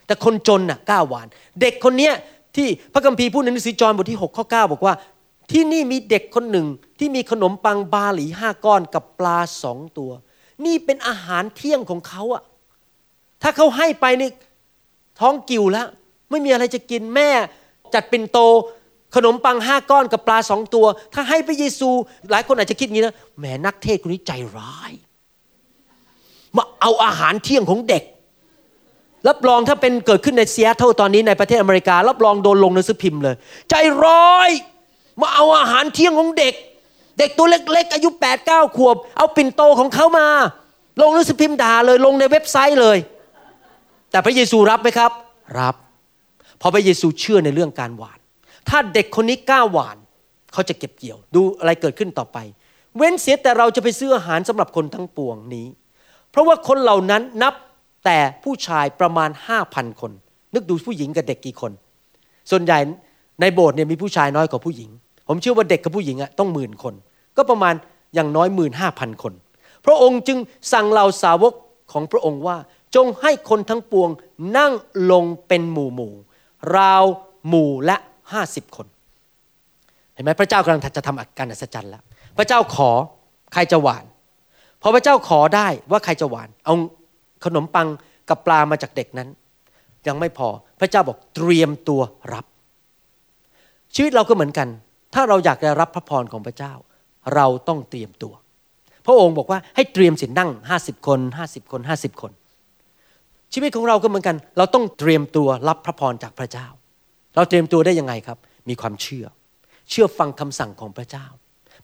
[0.06, 1.26] แต่คนจนน่ะกล้าหวาน
[1.60, 2.14] เด็กคนเนี้ย
[2.56, 4.94] ที่พระคัมภีร์พูดในหนังสือจอห์นบทที่6ข้อ9บอกว่า
[5.52, 6.66] ที่นี่มีเด็กคนหนึ่ง
[6.98, 10.10] ที่มีขนมปังบาหลีห้าก้อนกับปลาสองตัว
[10.64, 12.42] นี่เป็นอาหารเที่ยงของเขาอะ
[13.42, 14.30] ถ้าเขาให้ไปนี่
[15.20, 15.86] ท้องกิ่วแล้ว
[16.30, 17.30] ไม่มีอะไรจะกินแม่
[17.94, 18.38] จัดเป็นโต
[19.14, 21.88] ขนมปังห้าก้อนกับปลาสองตัว ถ้าให้พระเยซู
[22.30, 24.92] หลายคนอาจจะคิดงี้นะแหมนักเทศน์คนนี้ใจร้าย
[26.56, 28.04] มาเอาอาหารเที่ยงของเด็ก
[29.28, 33.36] รับรองถ้าเป็นเกิดขึ้นในเซีแอตเทิลตอนนี้ในประเทศอเมริกา รับรองโดนลงหนังสือพิมพ์เลย
[33.70, 34.50] ใจร้าย
[35.20, 36.54] มาเอาอาหารเที่ยงของเด็ก
[37.18, 40.26] เด็กตัวเล็กๆ อายุแปดเก้าขวบ เอาปิ่นโตของเขามา
[41.00, 42.98] ลงหนังสือพิมพ์ด่าเลยลงในเว็บไซต์เลย
[44.10, 45.10] แต่พระเยซูรับไหมครับ
[45.60, 45.74] รับ
[46.58, 48.18] เพราะพระเยซูเชื่อในเรื่องการหวาน
[48.68, 49.96] ถ้าเด็กคนนี้กล้าหวาน
[50.52, 52.38] เขาจะเก็บเกี่ยว ดูอะไรเกิดขึ้นต่อไป
[52.96, 55.66] เว้นเสียแต่เราจะไปซื้ออาหารสำหรับคนทั้งปวงนี้
[56.30, 57.54] เพราะว่าคนเหล่านั้นนับ
[58.04, 60.12] แต่ผู้ชายประมาณห้าพันคน
[60.54, 61.72] นึกดูผู้หญิงกับเด็กกี่คน
[62.50, 62.78] ส่วนใหญ่
[63.40, 64.90] ในโบสถ์เนี่ยมีผู้ชายน้อยกว่าผู้หญิง
[65.28, 66.94] ผมเชื่อว่าเด็กกับผู้หญิงอะต้องหมื่นคน
[67.36, 67.74] ก็ประมาณ
[68.14, 69.32] อย่างน้อยหมื่นห้าพันคน
[69.86, 70.38] พระองค์จึง
[70.72, 71.52] สั่งเหล่าสาวก
[71.92, 72.56] ของพระองค์ว่า
[72.96, 74.10] จงให้คนทั้งปวง
[74.56, 74.72] นั่ง
[75.12, 76.12] ลงเป็นหมู่หมู่
[76.76, 77.04] ราว
[77.48, 77.96] หมู่ละ
[78.32, 78.86] ห้าสิบคน
[80.14, 82.02] เห็นไหมพระเจ้ากำลังจะทำการอัศจรรย์แล้ว
[82.36, 82.90] พระเจ้าขอ
[83.52, 84.04] ใครจะหวาน
[84.82, 86.74] พอพระเจ้าขอได้ว่าใครจะหวาน เอา
[87.44, 87.88] ขนมปัง
[88.28, 89.28] กับปลามาจากเด็กนั้น
[90.06, 90.48] ยังไม่พอ
[90.80, 92.00] พระเจ้าบอกเตรียมตัว
[92.32, 92.44] รับ
[93.94, 94.68] ชีวิตเราก็เหมือนกัน
[95.14, 96.72] ถ้าเราอยากจะรับพระพรของพระเจ้า
[97.34, 98.34] เราต้องเตรียมตัว
[99.06, 102.32] พระองค์บอกว่าให้เตรียมสินนั่งห้าสิบคนห้าสิบคนห้าสิบคน
[103.52, 106.66] ชีวิตของเราก็เหมือนกัน เราต้องเตรียมตัวรับพระพรจากพระเจ้า
[107.36, 109.26] เราเตรียมตัวได้ยังไงครับ มีความเชื่อ
[109.90, 111.26] เชื่อฟังคำสั่งของพระเจ้า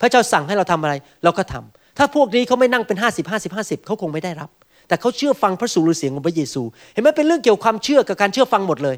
[0.01, 4.51] พระเจ้าสั่งให้เราทำอะไร เราก็ทำถ้าพวกนี้เขาไม่นั่งเป็นห้าสิบห้าสิบห้าสิบเขาคงไม่ได้รับ
[4.89, 6.63] แต่เขาเชื่อฟังพระสุรเสียงของพระเยซู
[6.93, 8.97] เห็นไหมเป็นเรื่องเกี่ยวกับความเชื่อกับการเชื่อฟังหมดเลย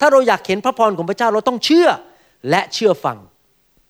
[0.00, 1.88] ถ้าเราอยากเห็นพระพรของพระเจ้าเราต้องเชื่อ
[2.50, 3.18] และเชื่อฟัง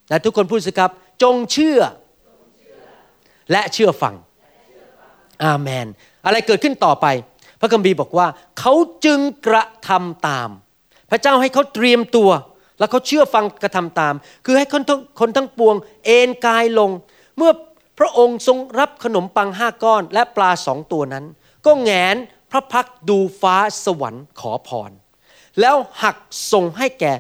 [0.09, 0.91] และทุกคนพูดสิครับ
[1.23, 1.81] จงเชื่อ
[3.53, 4.15] และเชื่อฟัง
[5.45, 5.87] อาเมน
[6.25, 7.07] อะไรเกิดขึ้นต่อไป
[7.61, 8.27] พระคัมภีร์บอกว่า
[8.59, 10.49] เขาจึงกระทำตาม
[11.11, 12.31] พระเจ้าให้เขาเตรียมตัว
[12.79, 14.15] แล้วเขาเชื่อฟังกระทำตาม
[14.45, 16.91] คือให้คนทั้งคนทั้งปวง เอนกายลง
[17.37, 17.53] เมื่อ
[17.99, 21.25] พระองค์ทรงรับขนมปังห้าก้อน และปลาสองตัวนั้น
[21.67, 22.17] ก็แงน
[22.51, 24.91] พระพักดูฟ้าสวรรค์ขอพร
[25.61, 26.17] แล้วหัก
[26.53, 27.13] ส่งให้แก่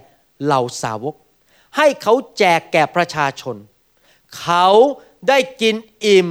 [0.44, 1.14] เหล่าสาวก
[1.76, 3.56] ให้เขาแจกแก่ประชาชน
[4.40, 4.66] เขา
[5.28, 5.74] ได้กิน
[6.06, 6.28] อิ่ม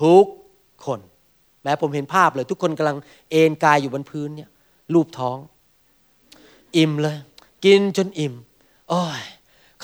[0.00, 0.24] ทุก
[0.84, 1.00] คน
[1.62, 2.96] แม้ผมเห็นภาพเลย ทุกคนกำลัง
[3.30, 4.50] เอนกายอยู่บนพื้นเนี่ย
[4.94, 5.36] รูปท้อง
[6.76, 7.18] อิ่มเลย
[7.64, 8.34] กินจนอิ่ม
[8.88, 9.22] โอ้ย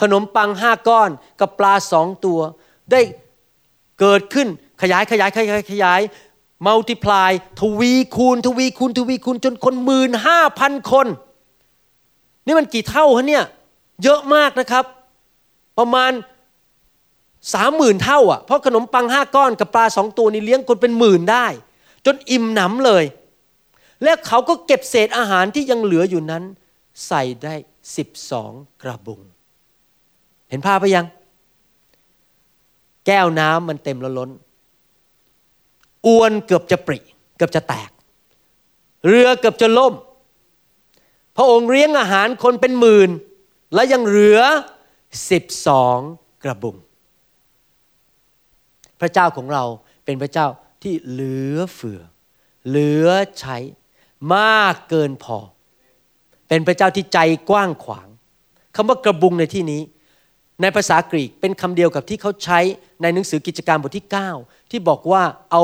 [0.00, 2.40] ขนมปังห้าก้อนกับปลาสองตัว
[2.90, 3.00] ได้
[4.00, 4.48] เกิดขึ้น
[4.82, 6.00] ขยายขยายขยายขยาย
[6.66, 11.06] มัลติพลายทวีคูณ ทวีคูณ ทวีคูณ จนคนหมื่นห้าพันคน
[12.46, 13.44] นี่มันกี่เท่าฮะเนี่ย
[14.02, 14.84] เยอะมากนะครับ
[15.78, 16.12] ประมาณ
[17.52, 21.46] สามหมื่นเท่าอะเพราะขนมปังห้าก้อนกับปลาสองตัวนี่เลี้ยงคนเป็นหมื่นได้
[22.06, 23.04] จนอิ่มหนำเลย
[24.02, 26.44] และเขาก็เก็บเศษอาหารที่ยังเหลืออยู่นั้น
[27.06, 27.54] ใส่ได้
[27.96, 29.20] สิบสองกระบุง
[30.50, 31.06] เห็นภาพไปยัง
[33.06, 34.30] แก้วน้ำมันเต็มแล้วล้น
[36.06, 36.98] อวนเกือบจะปริ
[37.36, 37.90] เกือบจะแตก
[39.06, 39.94] เรือเกือบจะล่ม
[41.36, 43.10] พระองค์เลี้ยงอาหารคนเป็นหมื่น
[43.74, 44.40] และยังเหลือ
[45.30, 45.98] สิบสอง
[46.44, 46.76] กระบุง
[49.00, 49.64] พระเจ้าของเรา
[50.04, 50.46] เป็นพระเจ้า
[50.82, 52.00] ที่เหลือเฟือ
[52.68, 53.08] เหลือ
[53.40, 53.56] ใช้
[54.34, 55.38] มากเกินพอ
[56.48, 57.18] เป็นพระเจ้าที่ใจ
[57.50, 58.08] กว้างขวาง
[58.76, 59.82] คำว่ากระบุงในที่นี้
[60.62, 62.60] ในภาษากรีกเป็นคำเดียวกับที่เขาใช้
[63.02, 64.06] ในหนังสือกิจการบทที่
[64.38, 65.22] 9 ที่บอกว่า
[65.52, 65.62] เอา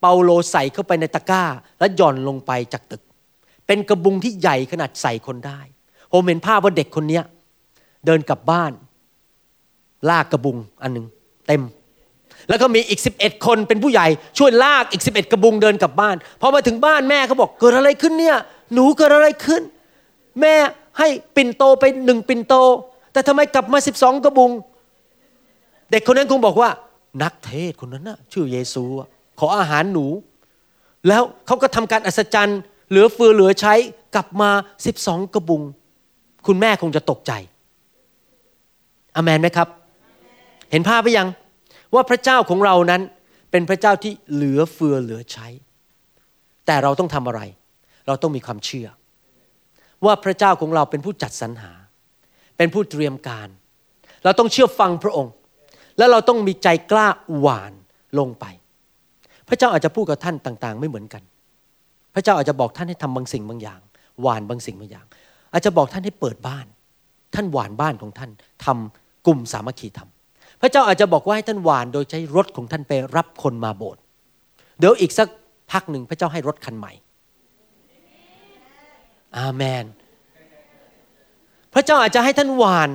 [0.00, 1.44] เปาโลใส่เข้าไปในตะกร้า
[1.78, 3.02] แล้วหย่อนลงไปจากตึก
[3.66, 5.60] เป็นกระบุงที่ใหญ่ขนาดใส่คนได้
[6.12, 7.24] ผมเห็นภาพว่าเด็กคนเนี้ย
[8.06, 8.72] เดินกลับบ้าน
[10.08, 11.06] ลากกระบุงอันหนึ่ง
[11.46, 11.62] เต็ม
[12.48, 14.06] แล้วก็มีอีก 11 คนเป็นผู้ใหญ่
[14.38, 18.36] ช่วยลากอีก 11 กระบุงเดินกลับบ้านพอมาถึงบ้านแม่เขาบอกเกิดอะไรขึ้นเนี่ย
[18.74, 19.62] หนูเกิดอะไรขึ้น
[20.40, 20.54] แม่
[20.98, 22.54] ให้ปิ่นโตไปหนึ่งปิ่นโต
[23.12, 24.50] แต่ทำไมกลับมา 12 กระบุง
[25.90, 26.70] เด็กคนนั้นคงบอกว่า
[27.22, 28.84] นักเทศคนนั้นน่ะชื่อเยซู
[29.38, 30.06] ขออาหารหนู
[31.08, 33.74] แล้วเขาก็ทำการอัศจรรย์ เหลือเฟือเหลือใช้
[34.14, 34.50] กลับมา
[34.92, 35.62] 12 กระบุง
[36.46, 37.32] คุณแม่คงจะตกใจ
[39.16, 39.68] อเมนไหมครับ
[40.70, 41.28] เห็นภาพไปยัง
[41.94, 43.02] ว่าพระเจ้าของเรานั้น
[43.50, 45.48] เป็นพระเจ้าที่เหลือเฟือเหลือใช้
[46.66, 47.40] แต่เราต้องทำอะไร
[48.06, 48.88] เราต้องมีความเชื่อ
[50.04, 51.72] ว่าพระเจ้าของเราเป็นผู้จัดสรรหา
[52.56, 53.48] เป็นผู้เตรียมการ
[54.24, 55.32] เราต้องเชื่อฟังพระองค์
[55.98, 57.72] และเราต้องมีใจกล้าหวาน
[58.18, 58.44] ลงไป
[59.48, 61.22] พระเจ้าอาจจะพูดกับท่านต่าง ๆ ไม่เหมือนกัน
[62.14, 63.80] พระเจ้าอาจจะบอกท่านให้ทำบางสิ่งบางอย่าง
[64.22, 65.06] หวานบางสิ่งบางอย่าง
[65.52, 66.66] อาจจะบอกท่านให้เปิดบ้าน
[67.34, 68.30] ท่านหวานบ้านของท่าน
[68.64, 70.19] ทำกลุ่มสามัคคีทำ
[70.60, 74.02] พระเจ้าอาจจะบอกว่าให้ท่านหวานโดยใช้รถของท่านไปรับคนมาโบสถ์
[74.78, 75.28] เดี๋ยวอีกสัก
[75.72, 76.92] พักหนึ่งพระเจ้าให้รถคันใหม่
[79.38, 79.84] อาเมน
[81.74, 82.90] พระเจ้าอาจจะให้ท่านหวาน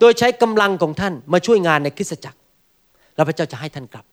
[0.00, 2.38] โดยใช้กำลังของท่านมาช่วยงานในคริสตจักร
[3.14, 4.04] แล้วพระเจ้าจะให้ท่านกลับ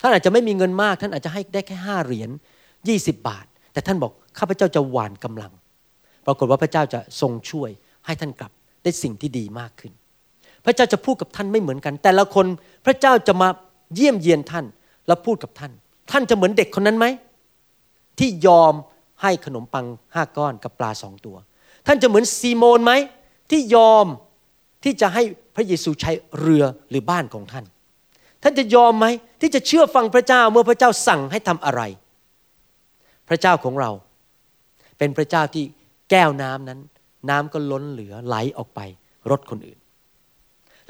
[0.00, 2.30] ท่านอาจจะไม่มีเงินมาก ท่านอาจจะให้ได้แค่ห้าเหรียญ
[2.88, 5.52] ยี่สิบบาท แต่ท่านบอกข้าพเจ้าจะหวานกำลัง
[6.26, 7.70] ปรากฏว่าพระเจ้าจะทรงช่วย
[8.06, 8.52] ให้ท่านกลับ
[8.82, 9.92] ได้สิ่งที่ดีมากขึ้น
[10.64, 12.46] พระเจ้าจะพูดกับท่านไม่เหมือนกัน แต่ละคน
[12.86, 13.48] พระเจ้าจะมา
[13.94, 14.64] เยี่ยมเยียนท่าน
[15.06, 15.72] แล้วพูดกับท่าน
[16.10, 17.06] ท่านจะเหมือนเด็กคนนั้นไหม
[18.18, 18.74] ที่ยอม
[19.22, 21.36] ให้ขนมปังห้าก้อนกับปลาสองตัว
[21.86, 22.92] ท่านจะเหมือนซีโมนไหม
[23.50, 24.06] ที่ยอม
[24.84, 25.22] ที่จะให้
[25.56, 27.64] พระเยซูใช้เรือหรือบ้านของท่าน
[28.42, 29.06] ท่านจะยอมไหม
[29.40, 31.82] ที่จะเชื่อฟังพระเจ้าเมื่อพระเจ้าสั่งให้ทำอะไร
[33.28, 33.90] พระเจ้าของเรา
[34.98, 35.64] เป็นพระเจ้าที่
[36.10, 36.80] แก้วน้ำนั้น
[37.30, 38.80] น้ำก็ล้นเหลือไหลออกไป
[39.30, 39.78] รถคนอื่น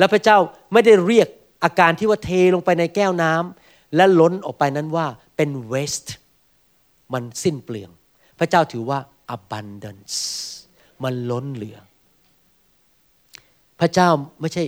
[0.01, 0.39] แล้วพระเจ้า
[0.73, 1.29] ไม่ได้เรียก
[1.65, 6.11] อาการที่ว่าเทลงไปในแก้วน้ำและล้นออกไปนั้นว่าเป็น waste
[7.13, 7.91] มันสิ้นเปลือง
[8.39, 8.99] พระเจ้าถือว่า
[9.37, 10.17] abundance
[11.05, 11.79] มันล้นเหลือ
[13.81, 14.09] พระเจ้า
[14.41, 14.65] ไม่ใช่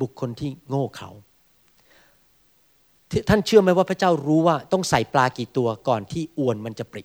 [0.00, 1.10] บุคคลที่โง่เขา
[3.28, 7.02] ท่านเชื่อไหมว่าพระเจ้ารู้ว่าต้องใส่ปลากี่ตัวก่อนที่อวนมันจะปริ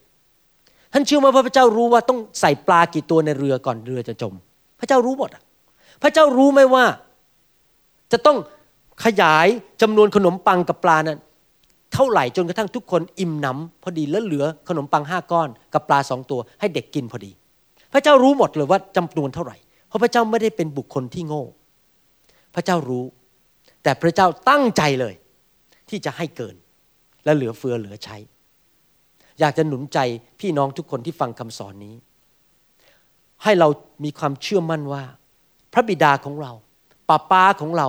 [0.93, 4.33] ท่านเชื่อไหมว่าพระเจ้ารู้ว่าต้องใส่ปลากี่ตัวในเรือก่อนเรือจะจม
[4.79, 5.29] พระเจ้ารู้หมด
[6.03, 6.85] พระเจ้ารู้ไหมว่า
[8.13, 8.37] จะต้อง
[9.05, 9.47] ขยาย
[9.81, 11.19] จำนวนขนมปังกับปลานั้น
[11.93, 17.31] เท่าไหร่จนกระทั่งทุกคนอิ่มหนำพอดีแล้วเหลือขนมปังห้าก้อน กับปลาสองตัว ให้เด็กกินพอดี
[17.93, 19.57] พระเจ้ารู้หมดเลยว่าจำนวนเท่าไหร่
[19.87, 21.43] เพราะพระเจ้าไม่ได้เป็นบุคคลที่โง่
[22.55, 23.05] พระเจ้ารู้
[23.83, 25.13] แต่พระเจ้าตั้งใจเลย
[25.89, 26.55] ที่จะให้เกิน
[27.23, 28.17] และเหลือเฟือเหลือใช้
[29.39, 29.99] อยากจะหนุนใจ
[30.39, 31.95] พี่น้องทุกคนที่ฟังคำสอนนี้
[33.43, 33.67] ให้เรา
[34.03, 35.03] มีความเชื่อมั่นว่า
[35.73, 36.51] พระบิดาของเรา
[37.09, 37.87] ป้าป้าของเรา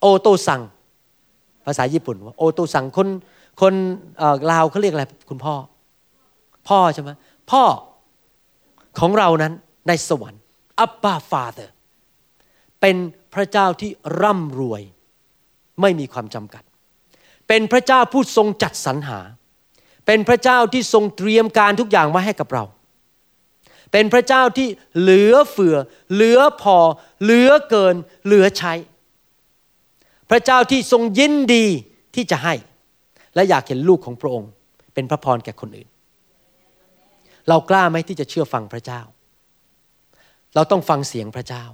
[0.00, 0.60] โอโตซัง
[1.66, 3.08] ภาษาญี่ปุ่นว่าโอโตซังคน
[3.60, 3.74] คน
[4.50, 5.54] ลาวเขาเรียกอะไรคุณพ่อ
[6.68, 7.10] พ่อใช่ไหม
[7.50, 7.62] พ่อ
[9.00, 9.52] ของเรานั้น
[9.88, 10.42] ในสวรรค์
[10.84, 11.68] Abba Father
[12.80, 12.96] เป็น
[13.34, 13.90] พระเจ้าที่
[14.22, 14.82] ร่ำรวย
[15.80, 16.62] ไม่มีความจำกัด
[17.48, 19.20] เป็นพระเจ้าผู้ทรงจัดสรรหา
[20.06, 22.64] เป็นพระเจ้าที่ทรงเตรียมการทุกอย่างไว้ให้กับเรา
[23.92, 24.68] เป็นพระเจ้าที่
[25.00, 25.76] เหลือเฟือ
[26.14, 26.78] เหลือพอ
[27.22, 27.94] เหลือเกิน
[28.26, 28.74] เหลือใช้
[30.30, 31.66] พระเจ้าที่ทรงยินดี
[32.14, 32.54] ที่จะให้
[33.34, 34.50] และอยากเห็นลูกของพระองค์
[34.94, 35.88] เป็นพระพรแก่คนอื่น
[37.48, 39.00] เรากล้าไหมที่จะเชื่อฟังพระเจ้า
[40.54, 41.64] เราต้องฟังเสียงพระเจ้า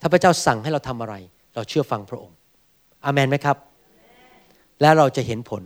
[0.00, 1.14] ถ้าพระเจ้าสั่งให้เราทำอะไร
[1.54, 2.36] เราเชื่อฟังพระองค์
[3.04, 3.56] อามันไหมครับ
[4.80, 5.62] และเราจะเห็นผล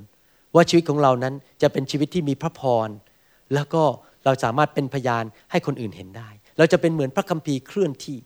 [0.54, 2.88] ว่าชีวิตของเรานั้นจะเป็นชีวิตที่มีพระพร
[3.54, 3.82] แล้วก็
[4.24, 8.18] เราสามารถเป็นพยานให้คนอื่นเห็นได้ เราจะเป็นเหมือนพระคัมภีร์เคลื่อนที่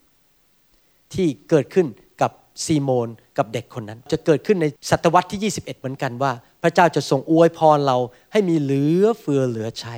[1.14, 1.86] ที่เกิดขึ้น
[2.22, 2.30] กับ
[2.64, 6.32] ซีโมนกับเด็กคนนั้น จะเกิดขึ้นในศตวรรษที่ 21 เหมือนกันว่า
[6.62, 7.98] พระเจ้าจะทรงอวยพรเรา
[8.32, 9.96] ให้มีเหลือเฟือเหลือใช้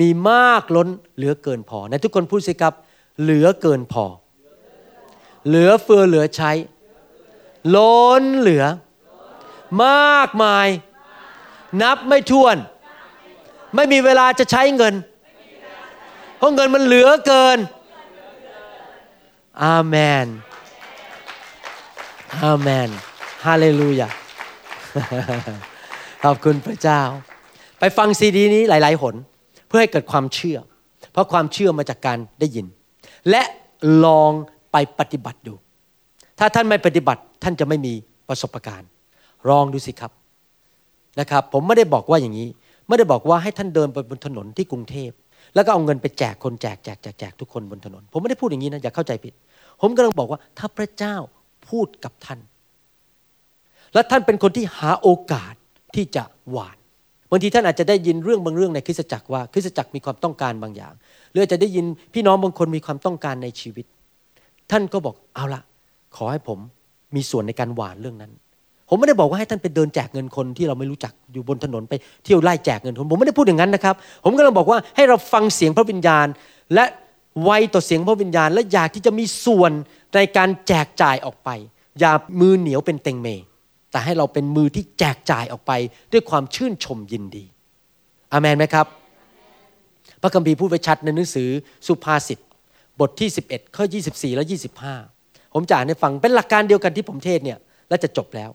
[0.00, 2.74] มีมากล้นเหลือเกินพอในทุกคนพูดสิครับ
[3.22, 4.06] เหลือเกินพอ
[5.46, 6.52] เหลือเฟือเหลือใช้
[7.76, 8.64] ล้นเหลือ
[9.84, 10.68] มากมาย
[11.82, 12.56] นับไม่ถ้วน
[13.74, 14.94] ไม่มีเวลาจะใช้เงิน
[16.38, 17.58] เพราะเงินมันเหลือเกิน
[19.64, 20.26] อาเมน
[22.42, 22.88] อาเมน
[23.44, 24.08] ฮาเลลูยา
[26.24, 27.00] ขอบคุณพระเจ้า
[27.78, 29.14] ไปฟังซีดีนี้หลาย ๆ หน
[29.66, 30.58] เพื่อให้เกิดความเชื่อ
[31.12, 32.66] เพราะความเชื่อมาจากการได้ยิน
[33.30, 33.42] และ
[34.04, 34.32] ลอง
[34.72, 35.54] ไปปฏิบัติดู
[36.38, 37.94] ถ้าท่านไม่ปฏิบัติท่านจะไม่มี
[38.28, 38.88] ประสบการณ์
[39.48, 40.12] ลองดูสิครับ
[41.20, 42.48] นะครับ ผมไม่ได้บอกว่าอย่างนี้
[42.88, 45.10] ไม่ได้บอกว่าให้ท่านเดินไปบนถนนที่กรุงเทพ
[45.54, 49.34] แล้วก็เอาเงินไปแจกคนแจกแจกแจกแจกทุกคนบนถนน ผมไม่ได้พูดอย่างนี้นะอย่าเข้าใจผิด
[49.80, 51.16] ผมกำลังบอกว่าถ้าพระเจ้า
[51.68, 52.40] พูดกับท่าน
[53.94, 55.54] และท่านเป็นคนที่หาโอกาส
[55.94, 56.76] ที่จะหวาน
[57.30, 60.94] บางทีท่านอาจจะได้ยินเรื่องบางเรื่องในคริสตจักรว่าคริสตจักรมีความต้องการบางอย่าง
[61.30, 63.86] หรืออาจจะได้ยินพี่น้องบางคนมีความต้องการในชีวิต
[64.70, 65.62] ท่านก็บอกเอาละ
[66.16, 66.58] ขอให้ผม
[67.14, 68.32] มีส่วนในการหวานเรื่องนั้น
[68.88, 71.92] ผมไม่ได้บอกว่าให้ท่านไปเดินแจกเงินคนที่เราไม่รู้จักอยู่บนถนนไป
[72.24, 76.26] เที่ยวไล่แจกเงินคนผมไม่ได้พูดอย่างนั้นนะครับ ผมกำลังบอกว่าให้เราฟังเสียงพระวิญญาณ
[76.74, 76.84] และ
[77.44, 79.72] ไวต่อเสียงพระวิญญาณ และอยากที่จะมีส่วน
[80.14, 81.50] ในการแจกจ่ายออกไป
[82.00, 83.28] อย่ามือเหนียวเป็นเต็งเม
[83.90, 85.72] แต่ให้เราเป็นมือที่แจกจ่ายออกไป
[86.12, 87.44] ด้วยความชื่นชมยินดี
[88.32, 88.86] อามันไหมครับ
[90.22, 91.48] พระคัมภีร์พูดไว้ชัดในหนังสือ
[91.86, 92.38] สุภาษิต
[93.00, 94.44] บทที่ 11 ข้อ 24 และ
[94.98, 97.58] 25 ผมจะอ่านให้ฟังเป็นหลักการเดียวกันที่ผมเทศเนี่ย
[97.88, 98.50] และจะจบแล้ว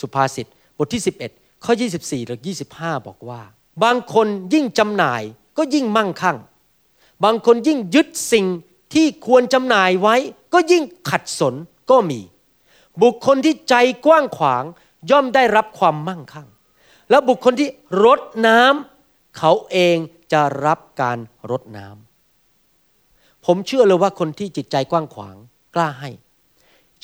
[0.00, 2.38] สุภาษิตบทที่ 11 ข้อ 24และ
[2.72, 3.40] 25 บอกว่า
[3.84, 5.22] บางคนยิ่งจำหน่าย
[5.58, 6.38] ก็ยิ่งมั่งคั่ง
[7.24, 8.46] บางคนยิ่งยึดสิ่ง
[8.94, 10.16] ที่ควรจำหน่ายไว้
[10.52, 11.54] ก็ยิ่งขัดสน
[11.90, 12.20] ก็มี
[13.02, 13.74] บุคคลที่ใจ
[14.06, 14.64] กว้างขวาง
[15.10, 16.48] ย่อมได้รับความมั่งคั่ง
[17.10, 17.68] และบุคคลที่
[18.04, 19.96] รดน้ำเขาเอง
[20.32, 21.18] จะรับการ
[21.50, 25.36] รดน้ำผมเชื่อเลยว่าคนที่จิตใจกว้างขวาง
[25.74, 26.10] กล้าให้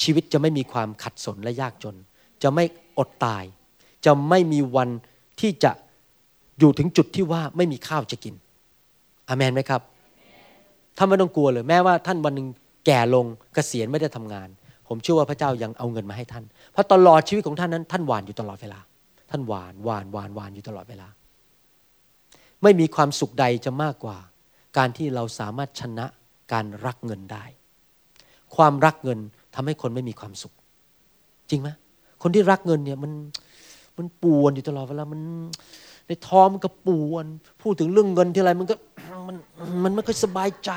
[0.02, 1.96] ชีวิตจะไม่มีความขัดสนและยากจน
[2.42, 2.64] จะไม่
[2.98, 3.44] อดตาย
[4.06, 4.88] จะไม่มีวัน
[5.40, 5.72] ที่จะ
[6.58, 8.34] อยู่ถึงจุดที่ว่าไม่มีข้าวจะกิน
[9.28, 9.82] อามนไหมครับ
[10.96, 12.48] ท่านไม่ต้องกลัวเลยแม้ว่าท่านวันหนึ่ง
[12.86, 14.48] แก่ลงกเกษียณไม่ได้ทำงาน
[14.88, 18.80] ผมเชื่อว่าพระเจ้ายังเอาเงินมาให้ท่าน เพราะตลอดชีวิตของท่านนั้น ท่านหวานอยู่ตลอดเวลา
[19.30, 21.08] ท่านหวานหวานหวานหวานอยู่ตลอดเวลา
[22.62, 24.18] ไม่มีความสุขใดจะมากกว่า
[24.76, 26.06] การที่เราสามารถชนะ
[26.52, 27.44] การรักเงินได้
[28.56, 29.18] ความรักเงิน
[29.54, 30.54] ทำให้คนไม่มีความสุข
[31.50, 31.68] จริงไหม
[32.22, 33.12] คนที่รักเงินเนี่ยมัน
[33.98, 35.20] มันปวนอยู่ตลอดเวลามัน
[36.08, 37.24] ในท้อมันก็ปวน
[37.62, 38.74] พูดถึงเรื่องเงินที่ไรมันก็
[39.26, 39.36] มัน
[39.84, 40.70] มันไม่ค่อยสบายใจ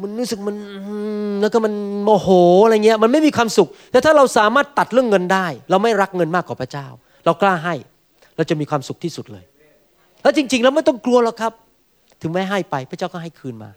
[0.00, 0.56] มันรู้สึกมัน
[1.40, 1.72] แล้วก็มัน
[2.04, 2.28] โมโห
[2.64, 6.86] อะไรเงี้ยมันไม่มีความสุข แต่ถ้าเราสามารถตัดเรื่องเงินได้ เราไม่รักเงินมากกว่าพระเจ้า
[7.24, 7.74] เรากล้าให้
[8.36, 9.44] เราจะมีความสุขที่สุดเลย
[10.22, 11.52] แล้วจริง ๆ แล้วไม่ต้องกลัวหรอกครับ
[12.22, 13.70] ถึงแม้ให้ไป พระเจ้าก็ให้คืนมา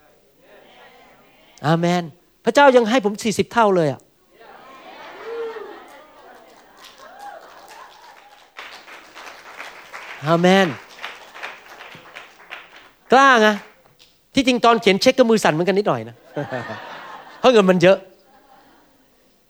[1.66, 2.02] อาเมน
[2.44, 4.00] พระเจ้ายังให้ผมสี่สิบเท่าเลยอะ
[10.26, 10.68] อาเมน
[13.12, 13.48] กล้าไง
[14.34, 16.16] ที่จริงตอนเขียนเช็คก็มือสั่นเหมือนกันนิดหน่อยนะ
[17.38, 17.98] เพราะเงินมันเยอะ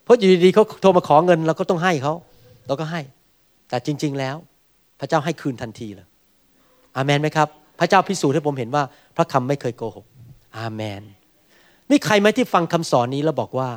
[0.04, 2.14] เพราะอยู่ดีๆเขาโทรมาขอเงินเราก็ต้องให้เขา
[2.66, 3.00] เราก็ให้
[3.68, 4.36] แต่จริง ๆแล้ว
[5.00, 6.06] พระเจ้าให้คืนทันทีเลย
[6.96, 7.48] อาเมนไหมครับ
[7.80, 8.82] พระเจ้าพิสูจน์ให้ผมเห็นว่า
[9.16, 10.06] พระคำไม่เคยโกหก
[10.58, 11.02] อาเมน
[11.90, 13.68] มีใครไหมที่ฟังคำสอนนี้แล้วบอกว่า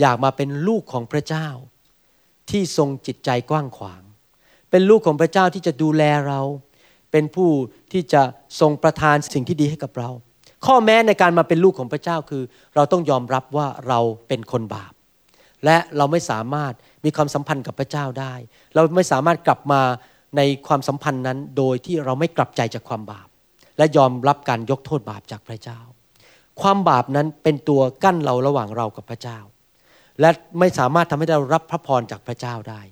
[0.00, 1.48] อยากมาเป็นลูกของพระเจ้า
[2.50, 4.02] ที่ทรงจิตใจกว้างขวาง
[4.76, 6.40] เป็นลูกของพระเจ้าที่จะดูแลเรา
[7.12, 7.50] เป็นผู้
[7.92, 8.22] ที่จะ
[8.60, 10.10] ทรงประทานสิ่งที่ดีให้กับเรา
[10.66, 12.42] ข้อแม้ในการมาเป็นลูกของพระเจ้าคือ
[12.74, 14.92] เราต้องยอมรับว่าเราเป็นคนบาป
[15.64, 16.72] และเราไม่สามารถ
[17.04, 18.34] มีความสัมพันธ์กับพระเจ้าได้
[18.74, 19.80] เราไม่สามารถกลับมา
[20.36, 23.28] ในความสัมพันธ์นั้น โดยที่เราไม่กลับใจจากความบาป
[23.78, 25.78] และยอมรับการยกโทษบาปจากพระเจ้า
[26.60, 29.38] ความบาปนั้นเป็นตัวกั้นเราระหว่างเรากับพระเจ้า
[30.20, 32.82] และไม่สามารถทำให้เรารับพระพรจากพระเจ้าได้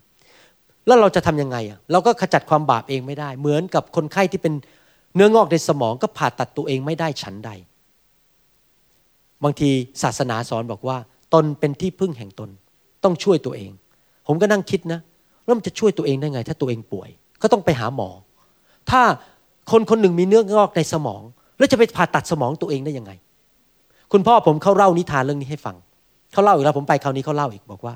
[0.87, 4.55] แล้วเราจะทํำยังไงอะเราก็ขจัดความบาปเองไม่ได้ เหมือนกับคนไข้ที่เป็น
[5.15, 7.51] เนื้องอกในสมองก็ผ่าตัดตัวเองไม่ได้ฉันใด
[9.45, 9.71] บางที
[10.03, 10.97] ศาสนาสอนบอกว่า
[11.35, 12.51] ตนเป็นที่พึ่งแห่งตน
[13.05, 13.71] ต้องช่วยตัวเอง
[14.27, 15.01] ผมก็นั่งคิดนะ
[15.45, 17.09] แล้วมันจะช่วยตัวเองได้ไง ถ้าตัวเองป่วย
[17.43, 18.11] ก็ต้องไปหาหมอ
[18.91, 19.03] ถ้า
[19.71, 21.23] คนคนหนึ่งมีเนื้องอกในสมอง
[21.59, 23.13] แล้วจะไปผ่าตัดสมองตัวเองได้ยังไง
[24.13, 25.77] คุณพ่อผมเขาเล่านิทานเรื่องนี้ให้ฟัง
[26.33, 27.95] เขาเล่าอีกแล้วผมไปคราวนี้เขาเล่าอีกบอกว่า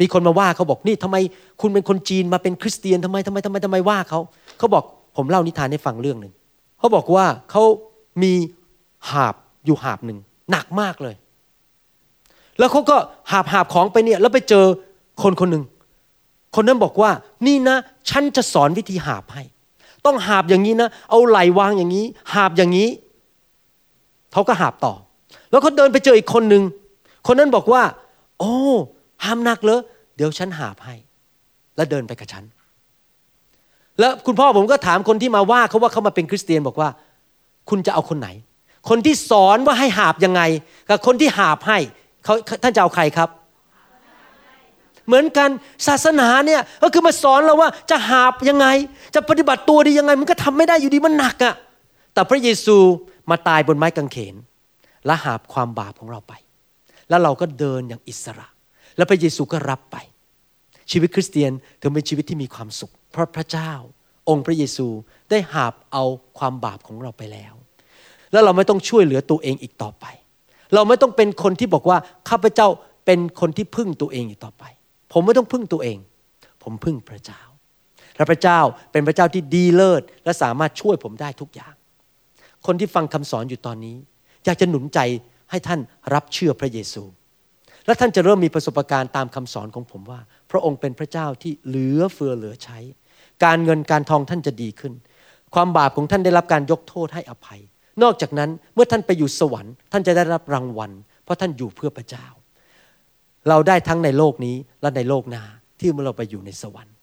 [0.00, 1.16] มีคนมาว่าเขาบอกนี่ทำไม
[1.60, 4.20] คุณเป็นคนจีนมาเป็นคริสเตียนทำไมทำไมทำไมทำไมว่าเขา
[4.58, 4.84] เขาบอก
[5.16, 6.32] ผมเล่านิทานให้ฟังเรื่องหนึ่ง
[6.78, 7.62] เขาบอกว่าเขา
[8.22, 8.32] มี
[9.10, 10.18] หาบอยู่หาบหนึ่ง
[10.50, 11.14] หนักมากเลย
[12.58, 12.96] แล้วเขาก็
[13.30, 14.64] หาบหาบของไปเนี่ยแล้วไปเจอ
[15.22, 15.64] คนคนหนึ่ง
[16.56, 17.10] คนนั้นบอกว่า
[17.46, 17.76] นี่นะ
[18.10, 19.42] ฉันจะสอนวิธีหาบให้
[20.06, 22.04] ต้องหาบอย่างนี้นะ เอาไหลวางอย่างนี้
[22.34, 22.88] หาบอย่างนี้
[24.32, 24.94] เขาก็หาบต่อ
[25.50, 26.62] แล้วเขาเดินไปเจออีกคนหนึ่ง
[27.26, 27.82] คนนั้นบอกว่า
[28.38, 28.54] โอ้
[29.24, 29.80] ห้ามหนักเลย
[30.16, 30.94] เดี๋ยวฉันหาบให้
[31.76, 32.44] แล้วเดินไปกับฉัน
[34.00, 36.88] แล้วคุณพ่อผมก็ถามคนที่มาว่าเขาว่าเขามาเป็นคริสเตียนบอกว่า
[37.70, 38.28] คุณจะเอาคนไหน
[38.88, 40.42] คนที่สอนว่าให้หาบยังไง
[40.88, 41.78] กับคนที่หาบให้
[42.24, 43.28] เขาท่านจะเอาใครครับ
[45.06, 45.48] เหมือนกัน
[45.86, 48.66] ศาสนาเนี่ยก็คือมาสอนเราว่าจะหาบยังไง
[49.14, 51.54] จะปฏิบัติตัวดียังไง มันก็ทำไม่ได้อยู่ดีมันหนักอะ่ะ
[52.14, 52.76] แต่พระเยซู
[53.30, 54.34] มาตายบนไม้กางเขน
[55.06, 56.32] และหาบความบาปของเราไป
[57.08, 58.46] แล้วเราก็เดินอย่างอิสระ
[58.96, 59.96] แล้วพระเยซูก็รับไป
[60.90, 63.72] ชีวิตคริสเตียนถึงเป็นชีวิตที่มีความสุข เพราะพระเจ้า
[64.28, 64.86] องค์พระเยซู
[65.30, 66.04] ได้หาบเอา
[66.38, 67.54] ความบาปของเราไปแล้ว
[68.32, 70.04] แล้วเราไม่ต้องช่วยเหลือตัวเองอีกต่อไป
[70.74, 72.68] เราไม่ต้องเป็นคนที่บอกว่าข้าพเจ้า
[73.06, 74.64] เป็นคนที่พึ่งตัวเองอีกต่อไป
[75.12, 75.98] ผมไม่ต้องพึ่งตัวเอง
[76.62, 77.40] ผมพึ่งพระเจ้า
[78.16, 78.60] และพระเจ้า
[78.92, 81.74] เป็นพระเจ้าที่ดีเลิศ และสามารถช่วยผมได้ทุกอย่าง
[82.66, 83.96] คนที่ฟังคำสอนอยู่ตอนนี้
[84.44, 84.98] อยากจะหนุนใจ
[85.50, 85.80] ให้ท่าน
[86.14, 87.02] รับเชื่อพระเยซู
[87.86, 90.20] และท่านจะเริ่มมีประสบการณ์ตามคำสอนของผมว่า
[90.50, 92.78] พระองค์เป็นพระเจ้าที่เหลือเฟือเหลือใช้
[93.44, 94.92] การเงินการทองท่านจะดีขึ้น
[95.54, 97.60] ความบาปของท่านได้รับการยกโทษให้อภัย
[98.02, 100.90] นอกจากนั้นเมื่อท่านไปอยู่สวรรค์ ท่านจะได้รับรางวัล
[101.24, 102.26] เพราะท่านอยู่เพื่อพระเจ้า
[103.48, 105.44] เราได้ทั้งในโลกนี้และในโลกหน้า
[105.80, 106.94] ที่เมื่อเราไปอยู่ในสวรรค์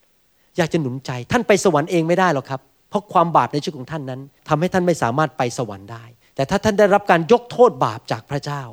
[0.58, 6.04] อยากจะหนุนใจท่านไปสวรรค์เองไม่ได้หรอกครับ เพราะความบาปในชีวิตของท่านนั้นทำให้ท่านไม่สามารถไปสวรรค์ได้
[6.36, 8.64] แต่ถ้าท่านได้รับการยกโทษบาปจากพระเจ้า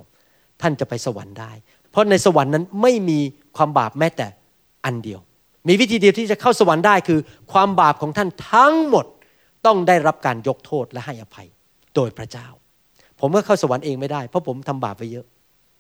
[0.63, 1.53] ท่านจะไปสวรรค์ได้
[1.95, 3.21] เพราะในสวรรค์นั้นไม่มี
[3.57, 4.27] ความบาปแม้แต่
[4.85, 5.21] อันเดียว
[5.69, 7.21] มีวิธีเดียวที่จะเข้าสวรรค์ได้คือ
[7.53, 9.07] ความบาปของท่านทั้งหมด
[9.67, 11.49] ต้องได้รับการยกโทษและให้อภัย
[11.95, 12.47] โดยพระเจ้า
[13.21, 15.27] ผมก็เข้าสวรรค์เองไม่ได้ เพราะผมทำบาปไปเยอะ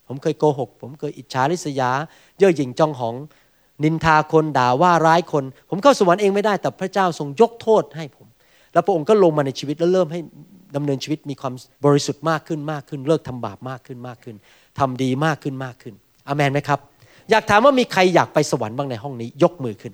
[0.08, 1.90] ผมเคยโกหก ผมเคยอิจฉาริษยา
[2.38, 3.14] เย่อหยิ่งจองหอง
[3.84, 8.26] นินทาคนด่าว่าร้ายคน ผมเข้าสวรรค์เองไม่ได้ แต่พระเจ้าทรงยกโทษให้ผม
[8.72, 10.20] แล้วพระองค์ก็ลงมาในชีวิตแล้วเริ่มให้
[10.76, 11.54] ดำเนินชีวิตมีความ
[11.84, 14.36] บริสุทธิ์มากขึ้นมากขึ้น เลิกทำบาปมากขึ้นมากขึ้น
[14.78, 15.94] ทำดีมากขึ้นมากขึ้น
[16.28, 16.78] อามนไหมครับ
[17.30, 19.92] อยากถามว่ามีใครอยากไปสวรรค์บ้างในห้องนี้ ยกมือขึ้น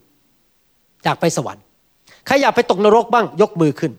[1.05, 1.63] อยากไปสวรรค์
[2.27, 3.93] ใครอยากไปตกนรกบ้าง ยกมือขึ้น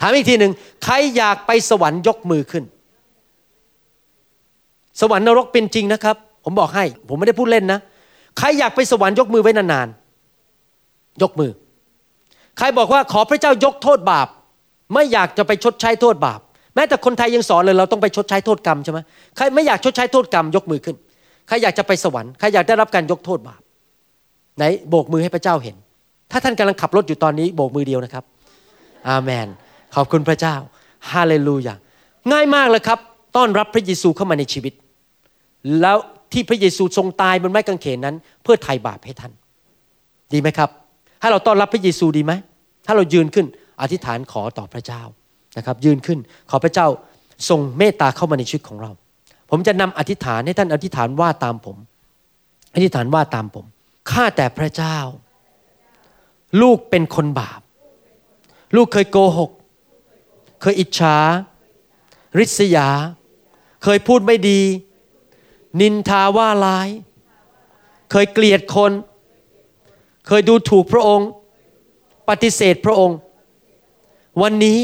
[0.00, 0.52] ถามอีกทีหนึ่ง
[0.84, 2.64] ใครอยากไปสวรรค์ยกมือขึ้น
[5.00, 7.80] สวรรค์นรกเป็นจริงนะครับ ผมบอกให้ ผมไม่ได้พูดเล่นนะ
[8.38, 11.50] ใครอยากไปสวรรค์ยกมือไว้นานๆ ยกมือ
[12.58, 14.28] ใครบอกว่าขอพระเจ้ายกโทษบาป
[14.94, 16.40] ไม่อยากจะไปชดใช้โทษบาป
[16.74, 18.98] แม้แต่คนไทยยังสอนเลยเราต้องไปชดใช้โทษกรรมใช่ไหม
[19.36, 20.96] ใครไม่อยากชดใช้โทษกรรมยกมือขึ้น
[21.48, 23.60] ใครอยากจะไปสวรรค์ใครอยากได้รับการยกโทษบาป
[24.56, 25.76] ไหนโบกมือให้พระเจ้าเห็น
[26.30, 28.24] ถ้าท่านกำลังขับรถอยู่ตอนนี้โบกมือเดียวนะครับ
[29.08, 29.48] อาเมน
[29.94, 30.54] ขอบคุณพระเจ้า
[31.12, 31.74] ฮาเลลูยา
[32.32, 32.98] ง่ายมากเลยครับ
[33.36, 34.72] ต้อนรับพระเยซูเข้ามาในชีวิต
[35.80, 35.96] แล้ว
[36.32, 39.32] ที่พระเยซูทรงตายบนไม้กางเขนนั้น เพื่อไถ่บาปให้ท่าน
[40.32, 40.70] ดีไหมครับ
[41.20, 42.32] ให้เราต้อนรับพระเยซูดีไหม
[42.86, 43.46] ถ้าเรายืนขึ้น
[43.80, 45.02] อธิษฐานขอต่อพระเจ้า
[45.56, 46.18] นะครับยืนขึ้น
[46.50, 46.86] ขอพระเจ้า
[47.48, 48.90] ทรงเมตตาเข้ามาในชีวิตของเรา
[49.50, 51.76] ผมจะนำอธิษฐานให้ท่านอธิษฐานว่าตามผม
[52.74, 53.64] อธิษฐานว่าตามผม
[54.10, 54.98] ข้าแต่พระเจ้า
[56.62, 57.60] ลูกเป็นคนบาป
[58.76, 59.50] ลูกเคยโกหก
[60.60, 61.16] เคยอิจฉา
[62.38, 62.88] ริษยา
[63.82, 64.60] เคยพูดไม่ดี
[65.80, 66.88] นินทาว่าร้าย
[68.10, 68.92] เคยเกลียดคน
[70.26, 71.28] เคยดูถูกพระองค์
[72.28, 73.18] ปฏิเสธพระองค์
[74.42, 74.78] วันนี้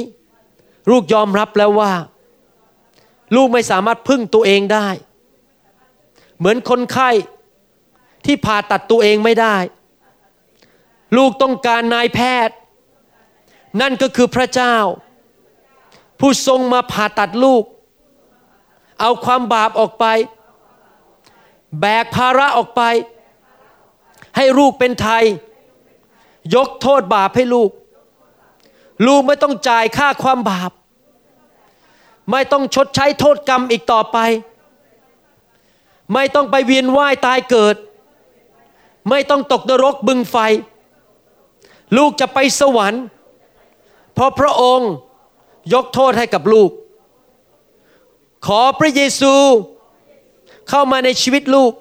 [0.91, 1.93] ลูกยอมรับแล้วว่า
[3.35, 4.89] ลูกไม่สามารถพึ่งตัวเองได้
[6.39, 7.11] เหมือนคนไข้
[8.27, 9.57] ที่ผ่าตัดตัวเองไม่ได้
[11.17, 12.57] ลูกต้องการนายแพทย์
[13.81, 14.77] นั่นก็คือพระเจ้า
[16.21, 17.65] ผู้ทรงมาผ่าตัดลูก
[19.01, 20.05] เอาความบาปออกไป
[21.81, 22.83] แบกภาระออกไป
[24.37, 25.25] ให้ลูกเป็นไทย
[26.55, 27.71] ยกโทษบาปให้ลูก
[29.07, 30.71] ลูกไม่ต้องจ่ายค่าความบาป
[32.31, 34.19] ไม่ต้องชดใช้โทษกรรมอีกต่อไป
[36.15, 37.77] ไม่ต้องไปเวียนว่ายตายเกิด
[39.09, 40.37] ไม่ต้องตกนรกบึงไฟ
[41.97, 43.03] ลูกจะไปสวรรค์
[44.15, 44.91] เพราะพระองค์
[45.73, 46.71] ยกโทษให้กับลูก
[48.47, 49.35] ขอพระเยซู
[50.69, 51.73] เข้ามาในชีวิตลูก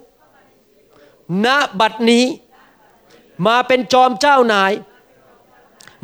[1.45, 1.48] ณ
[1.80, 2.26] บัดนี้
[3.48, 4.72] มาเป็นจอมเจ้านาย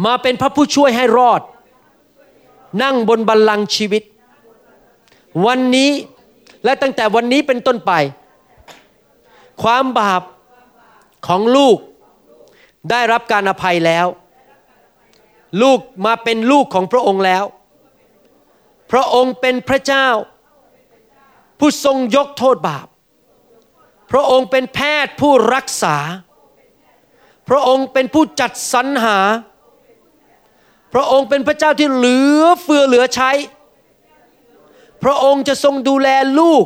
[0.05, 1.41] มาเป็นพระผู้ช่วยให้รอด
[2.81, 4.03] นั่งบนบัลลังก์ชีวิต
[5.45, 5.91] วันนี้
[6.63, 7.91] และตั้งแต่วันนี้เป็นต้นไป
[9.63, 10.21] ความบาป
[11.27, 11.77] ของลูก
[12.89, 14.07] ได้รับการอภัยแล้ว
[15.61, 17.43] ลูกมาเป็นลูกของพระองค์แล้ว
[18.91, 20.07] พระองค์เป็นพระเจ้า
[21.59, 22.87] ผู้ทรงยกโทษบาป
[24.11, 25.97] พระองค์เป็นแพทย์ผู้รักษา
[27.49, 29.17] พระองค์เป็นผู้จัดสรรหา
[30.93, 33.31] พระองค์เป็นพระเจ้าที่เหลือเฟือเหลือใช้
[35.03, 36.65] พระองค์จะทรงดูแลลูก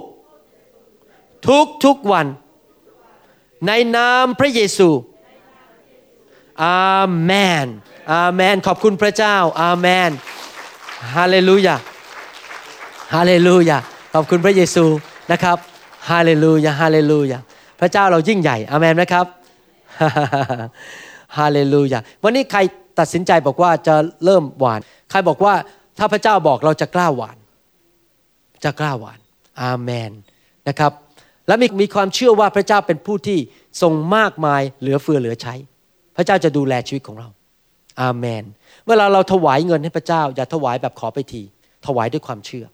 [1.47, 2.27] ทุกทุกวัน
[3.67, 4.89] ในนามพระเยซู
[6.65, 7.31] อาเม
[7.65, 7.67] น
[8.13, 10.11] อาเมนขอบคุณพระเจ้า อาเมน
[11.15, 11.75] ฮาเลลูยา
[13.15, 13.77] ฮาเลลูยา
[14.13, 14.85] ขอบคุณพระเยซู
[15.31, 15.57] นะครับ
[16.09, 17.39] ฮาเลลูยาฮาเลลูยา
[17.79, 19.25] พระเจ้าเรายิ่งใหญ่อาเมนไหมครับ
[21.37, 22.59] ฮาเลลูยาวันนี้ใคร
[22.99, 24.79] ตัดสินใจบอกว่าจะเริ่มหวาน
[25.09, 25.53] ใครบอกว่า
[25.97, 27.37] ถ้าพระเจ้าบอกเราจะกล้าหวาน
[28.63, 29.19] จะกล้าหวาน
[29.61, 30.11] อาเมน
[30.69, 30.91] นะครับ
[31.47, 33.39] และมีมีความเชื่อว่าพระเจ้าเป็นผู้ที่
[33.81, 35.53] ทรงมากมายเหลือเฟือเหลือใช้
[36.15, 37.29] พระเจ้าจะดูแลชีวิตของเรา
[38.01, 38.43] อาเมน
[38.87, 41.41] เวลาเราถวายเงินให้พระเจ้า อย่าถวายแบบขอไปที
[41.85, 42.65] ถวายด้วยความเชื่อ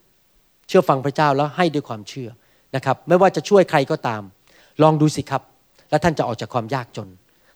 [0.67, 2.29] เชื่อฟังพระเจ้าแล้วให้ด้วยความเชื่อ
[2.75, 4.21] นะครับ ไม่ว่าจะช่วยใครก็ตาม
[4.84, 5.41] ลองดูสิครับ
[5.89, 7.09] แล้วท่านจะออกจากความยากจน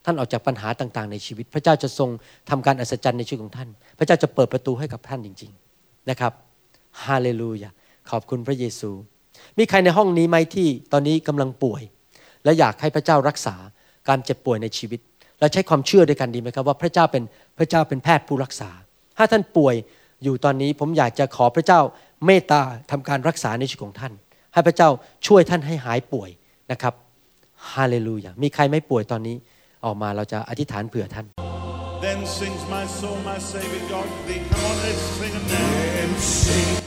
[0.06, 2.10] ท่านออกจากปัญหาต่างๆ ในชีวิต พระเจ้าจะทรง
[2.50, 6.34] ทำการอัศจรรย์ในชีวิตของท่าน พระเจ้าจะเปิดประตูให้กับท่านจริง ๆนะครับ
[7.06, 7.70] ฮาเลลูยา
[8.12, 8.92] ขอบคุณพระเยซู
[9.58, 11.82] มีใครในห้องนี้ไหมที่ตอนนี้กำลังป่วย
[12.44, 13.56] และอยากให้พระเจ้ารักษา
[14.08, 15.00] การเจ็บป่วยในชีวิต
[15.40, 17.24] เราใช้ความเชื่อด้วยกันดีไหมครับว่าพระเจ้าเป็น
[17.58, 18.70] พระเจ้าเป็นแพทย์ผู้รักษา
[19.18, 19.76] ถ้าท่านป่วย
[20.24, 21.80] อยู่ตอนนี้ผมอยากจะขอพระเจ้า
[22.26, 24.14] เมตตาทำการรักษาในชีวิตของท่าน
[24.54, 24.90] ให้พระเจ้า
[25.28, 26.30] ช่วยท่านให้หายป่วย
[26.72, 26.94] นะครับ
[27.74, 29.36] ฮาเลลูยามีใครไม่ป่วยตอนนี้
[29.86, 31.28] ออกมาเราจะอธิษฐานเผื่อท่าน
[32.08, 34.42] Then sings my soul, my Savior God to thee.
[34.52, 36.87] Come on, let's sing a name.